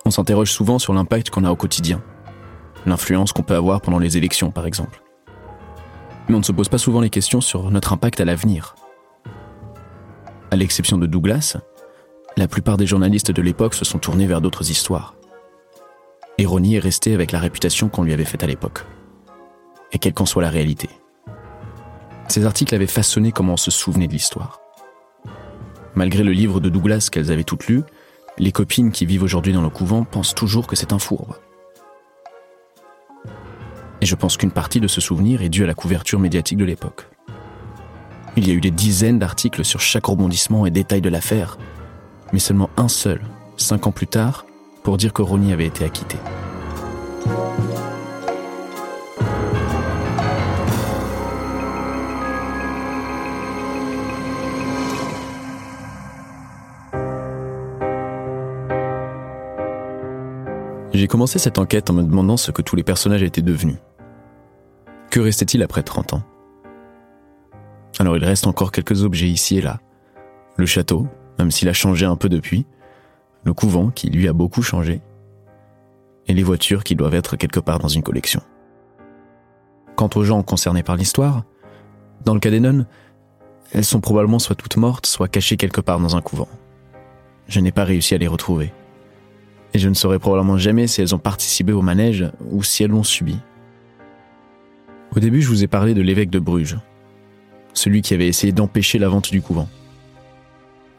On 0.04 0.10
s'interroge 0.10 0.52
souvent 0.52 0.78
sur 0.78 0.92
l'impact 0.92 1.30
qu'on 1.30 1.44
a 1.44 1.50
au 1.50 1.56
quotidien, 1.56 2.02
l'influence 2.84 3.32
qu'on 3.32 3.42
peut 3.42 3.54
avoir 3.54 3.80
pendant 3.80 3.98
les 3.98 4.18
élections 4.18 4.50
par 4.50 4.66
exemple. 4.66 5.02
Mais 6.28 6.34
on 6.34 6.40
ne 6.40 6.44
se 6.44 6.52
pose 6.52 6.68
pas 6.68 6.76
souvent 6.76 7.00
les 7.00 7.08
questions 7.08 7.40
sur 7.40 7.70
notre 7.70 7.94
impact 7.94 8.20
à 8.20 8.26
l'avenir. 8.26 8.74
À 10.50 10.56
l'exception 10.56 10.98
de 10.98 11.06
Douglas, 11.06 11.56
la 12.36 12.48
plupart 12.48 12.76
des 12.76 12.86
journalistes 12.86 13.30
de 13.30 13.40
l'époque 13.40 13.72
se 13.72 13.86
sont 13.86 13.98
tournés 13.98 14.26
vers 14.26 14.42
d'autres 14.42 14.70
histoires. 14.70 15.14
Ronnie 16.44 16.76
est 16.76 16.80
resté 16.80 17.14
avec 17.14 17.32
la 17.32 17.40
réputation 17.40 17.88
qu'on 17.88 18.02
lui 18.02 18.12
avait 18.12 18.26
faite 18.26 18.44
à 18.44 18.46
l'époque. 18.46 18.84
Et 19.90 19.98
quelle 19.98 20.12
qu'en 20.12 20.26
soit 20.26 20.42
la 20.42 20.50
réalité. 20.50 20.90
Ces 22.28 22.44
articles 22.44 22.74
avaient 22.74 22.86
façonné 22.86 23.32
comment 23.32 23.54
on 23.54 23.56
se 23.56 23.70
souvenait 23.70 24.06
de 24.06 24.12
l'histoire. 24.12 24.60
Malgré 25.96 26.22
le 26.22 26.32
livre 26.32 26.60
de 26.60 26.68
Douglas 26.68 27.08
qu'elles 27.10 27.32
avaient 27.32 27.42
toutes 27.42 27.66
lu, 27.66 27.82
les 28.38 28.52
copines 28.52 28.92
qui 28.92 29.06
vivent 29.06 29.22
aujourd'hui 29.22 29.54
dans 29.54 29.62
le 29.62 29.70
couvent 29.70 30.04
pensent 30.04 30.34
toujours 30.34 30.66
que 30.66 30.76
c'est 30.76 30.92
un 30.92 30.98
fourbe. 30.98 31.36
Et 34.02 34.06
je 34.06 34.14
pense 34.14 34.36
qu'une 34.36 34.50
partie 34.50 34.78
de 34.78 34.88
ce 34.88 35.00
souvenir 35.00 35.40
est 35.40 35.48
due 35.48 35.64
à 35.64 35.66
la 35.66 35.72
couverture 35.72 36.20
médiatique 36.20 36.58
de 36.58 36.66
l'époque. 36.66 37.08
Il 38.36 38.46
y 38.46 38.50
a 38.50 38.54
eu 38.54 38.60
des 38.60 38.70
dizaines 38.70 39.18
d'articles 39.18 39.64
sur 39.64 39.80
chaque 39.80 40.04
rebondissement 40.04 40.66
et 40.66 40.70
détail 40.70 41.00
de 41.00 41.08
l'affaire, 41.08 41.56
mais 42.34 42.40
seulement 42.40 42.68
un 42.76 42.88
seul, 42.88 43.22
cinq 43.56 43.86
ans 43.86 43.92
plus 43.92 44.06
tard, 44.06 44.44
pour 44.82 44.98
dire 44.98 45.14
que 45.14 45.22
Ronnie 45.22 45.54
avait 45.54 45.64
été 45.64 45.82
acquitté. 45.82 46.18
J'ai 60.96 61.08
commencé 61.08 61.38
cette 61.38 61.58
enquête 61.58 61.90
en 61.90 61.92
me 61.92 62.02
demandant 62.02 62.38
ce 62.38 62.50
que 62.50 62.62
tous 62.62 62.74
les 62.74 62.82
personnages 62.82 63.22
étaient 63.22 63.42
devenus. 63.42 63.76
Que 65.10 65.20
restait-il 65.20 65.62
après 65.62 65.82
30 65.82 66.14
ans? 66.14 66.22
Alors 67.98 68.16
il 68.16 68.24
reste 68.24 68.46
encore 68.46 68.72
quelques 68.72 69.04
objets 69.04 69.28
ici 69.28 69.58
et 69.58 69.60
là. 69.60 69.78
Le 70.56 70.64
château, 70.64 71.06
même 71.38 71.50
s'il 71.50 71.68
a 71.68 71.74
changé 71.74 72.06
un 72.06 72.16
peu 72.16 72.30
depuis. 72.30 72.64
Le 73.44 73.52
couvent, 73.52 73.90
qui 73.90 74.08
lui 74.08 74.26
a 74.26 74.32
beaucoup 74.32 74.62
changé. 74.62 75.02
Et 76.28 76.32
les 76.32 76.42
voitures 76.42 76.82
qui 76.82 76.96
doivent 76.96 77.14
être 77.14 77.36
quelque 77.36 77.60
part 77.60 77.78
dans 77.78 77.88
une 77.88 78.02
collection. 78.02 78.40
Quant 79.96 80.08
aux 80.14 80.24
gens 80.24 80.42
concernés 80.42 80.82
par 80.82 80.96
l'histoire, 80.96 81.44
dans 82.24 82.32
le 82.32 82.40
cas 82.40 82.50
des 82.50 82.60
nonnes, 82.60 82.86
elles 83.72 83.84
sont 83.84 84.00
probablement 84.00 84.38
soit 84.38 84.56
toutes 84.56 84.78
mortes, 84.78 85.04
soit 85.04 85.28
cachées 85.28 85.58
quelque 85.58 85.82
part 85.82 86.00
dans 86.00 86.16
un 86.16 86.22
couvent. 86.22 86.48
Je 87.48 87.60
n'ai 87.60 87.70
pas 87.70 87.84
réussi 87.84 88.14
à 88.14 88.18
les 88.18 88.28
retrouver 88.28 88.72
je 89.78 89.88
ne 89.88 89.94
saurais 89.94 90.18
probablement 90.18 90.58
jamais 90.58 90.86
si 90.86 91.00
elles 91.00 91.14
ont 91.14 91.18
participé 91.18 91.72
au 91.72 91.82
manège 91.82 92.30
ou 92.50 92.62
si 92.62 92.82
elles 92.82 92.90
l'ont 92.90 93.02
subi. 93.02 93.38
Au 95.14 95.20
début, 95.20 95.40
je 95.40 95.48
vous 95.48 95.64
ai 95.64 95.66
parlé 95.66 95.94
de 95.94 96.02
l'évêque 96.02 96.30
de 96.30 96.38
Bruges, 96.38 96.78
celui 97.72 98.02
qui 98.02 98.14
avait 98.14 98.28
essayé 98.28 98.52
d'empêcher 98.52 98.98
la 98.98 99.08
vente 99.08 99.30
du 99.30 99.40
couvent. 99.40 99.68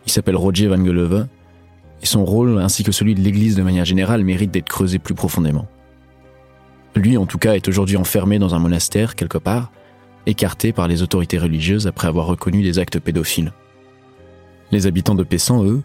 Il 0.06 0.12
s'appelle 0.12 0.36
Roger 0.36 0.68
van 0.68 0.84
Geleuve, 0.84 1.28
et 2.02 2.06
son 2.06 2.26
rôle, 2.26 2.60
ainsi 2.60 2.84
que 2.84 2.92
celui 2.92 3.16
de 3.16 3.22
l'Église 3.22 3.56
de 3.56 3.64
manière 3.64 3.86
générale, 3.86 4.24
mérite 4.24 4.52
d'être 4.52 4.70
creusé 4.70 5.00
plus 5.00 5.16
profondément. 5.16 5.68
Lui, 6.96 7.18
en 7.18 7.26
tout 7.26 7.38
cas, 7.38 7.54
est 7.54 7.68
aujourd'hui 7.68 7.98
enfermé 7.98 8.40
dans 8.40 8.56
un 8.56 8.60
monastère 8.60 9.16
quelque 9.16 9.38
part, 9.38 9.72
écarté 10.26 10.74
par 10.74 10.88
les 10.88 11.04
autorités 11.04 11.38
religieuses 11.38 11.88
après 11.88 12.08
avoir 12.08 12.28
reconnu 12.28 12.64
des 12.64 12.80
actes 12.80 13.00
pédophiles. 13.00 13.52
Les 14.72 14.88
habitants 14.88 15.16
de 15.16 15.24
Pessan, 15.24 15.64
eux, 15.64 15.82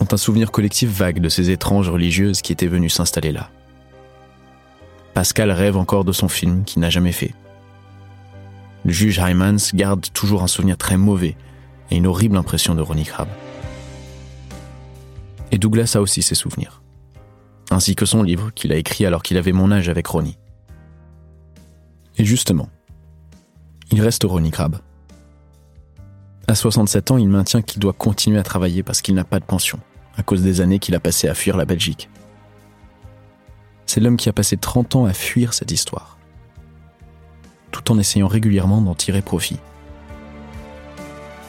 ont 0.00 0.06
un 0.10 0.16
souvenir 0.16 0.50
collectif 0.50 0.90
vague 0.90 1.20
de 1.20 1.28
ces 1.28 1.50
étranges 1.50 1.88
religieuses 1.88 2.42
qui 2.42 2.52
étaient 2.52 2.66
venues 2.66 2.90
s'installer 2.90 3.32
là. 3.32 3.50
Pascal 5.14 5.50
rêve 5.50 5.76
encore 5.76 6.04
de 6.04 6.12
son 6.12 6.28
film 6.28 6.64
qu'il 6.64 6.80
n'a 6.80 6.90
jamais 6.90 7.12
fait. 7.12 7.34
Le 8.84 8.92
juge 8.92 9.18
Hymans 9.18 9.72
garde 9.74 10.12
toujours 10.12 10.42
un 10.42 10.48
souvenir 10.48 10.76
très 10.76 10.96
mauvais 10.96 11.36
et 11.90 11.96
une 11.96 12.06
horrible 12.06 12.36
impression 12.36 12.74
de 12.74 12.82
Ronnie 12.82 13.04
Crabbe. 13.04 13.28
Et 15.52 15.58
Douglas 15.58 15.92
a 15.94 16.00
aussi 16.00 16.20
ses 16.22 16.34
souvenirs, 16.34 16.82
ainsi 17.70 17.94
que 17.94 18.06
son 18.06 18.22
livre 18.22 18.50
qu'il 18.54 18.72
a 18.72 18.76
écrit 18.76 19.06
alors 19.06 19.22
qu'il 19.22 19.38
avait 19.38 19.52
mon 19.52 19.70
âge 19.70 19.88
avec 19.88 20.06
Ronnie. 20.06 20.36
Et 22.18 22.24
justement, 22.24 22.68
il 23.90 24.02
reste 24.02 24.24
Ronnie 24.24 24.50
Crabbe. 24.50 24.76
À 26.46 26.54
67 26.54 27.10
ans, 27.10 27.16
il 27.16 27.28
maintient 27.28 27.62
qu'il 27.62 27.80
doit 27.80 27.94
continuer 27.94 28.38
à 28.38 28.42
travailler 28.42 28.82
parce 28.82 29.00
qu'il 29.00 29.14
n'a 29.14 29.24
pas 29.24 29.40
de 29.40 29.44
pension, 29.44 29.78
à 30.16 30.22
cause 30.22 30.42
des 30.42 30.60
années 30.60 30.78
qu'il 30.78 30.94
a 30.94 31.00
passées 31.00 31.28
à 31.28 31.34
fuir 31.34 31.56
la 31.56 31.64
Belgique. 31.64 32.10
C'est 33.86 34.00
l'homme 34.00 34.18
qui 34.18 34.28
a 34.28 34.32
passé 34.32 34.56
30 34.56 34.96
ans 34.96 35.04
à 35.06 35.14
fuir 35.14 35.54
cette 35.54 35.70
histoire, 35.70 36.18
tout 37.70 37.90
en 37.90 37.98
essayant 37.98 38.28
régulièrement 38.28 38.82
d'en 38.82 38.94
tirer 38.94 39.22
profit. 39.22 39.58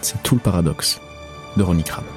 C'est 0.02 0.22
tout 0.24 0.36
le 0.36 0.42
paradoxe 0.42 1.02
de 1.58 1.64
Ronnie 1.64 1.84
Crabbe. 1.84 2.15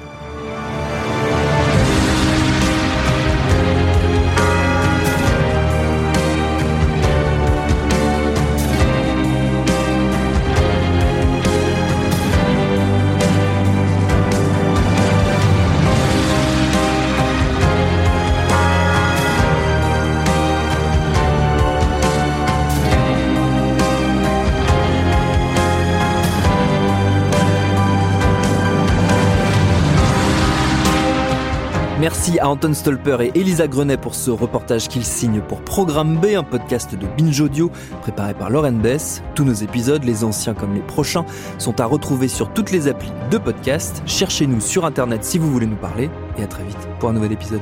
Merci 31.99 32.39
à 32.39 32.47
Anton 32.47 32.73
Stolper 32.73 33.17
et 33.19 33.37
Elisa 33.37 33.67
Grenet 33.67 33.97
pour 33.97 34.15
ce 34.15 34.31
reportage 34.31 34.87
qu'ils 34.87 35.03
signent 35.03 35.41
pour 35.41 35.59
Programme 35.61 36.15
B, 36.15 36.27
un 36.27 36.43
podcast 36.43 36.95
de 36.95 37.05
Binge 37.17 37.41
Audio 37.41 37.69
préparé 37.99 38.33
par 38.33 38.49
Lauren 38.49 38.71
Bess. 38.71 39.21
Tous 39.35 39.43
nos 39.43 39.53
épisodes, 39.53 40.05
les 40.05 40.23
anciens 40.23 40.53
comme 40.53 40.73
les 40.73 40.81
prochains, 40.81 41.25
sont 41.57 41.81
à 41.81 41.85
retrouver 41.85 42.29
sur 42.29 42.53
toutes 42.53 42.71
les 42.71 42.87
applis 42.87 43.11
de 43.29 43.37
podcast. 43.37 44.01
Cherchez-nous 44.05 44.61
sur 44.61 44.85
Internet 44.85 45.25
si 45.25 45.37
vous 45.37 45.51
voulez 45.51 45.67
nous 45.67 45.75
parler 45.75 46.09
et 46.37 46.43
à 46.43 46.47
très 46.47 46.63
vite 46.63 46.87
pour 46.99 47.09
un 47.09 47.13
nouvel 47.13 47.33
épisode. 47.33 47.61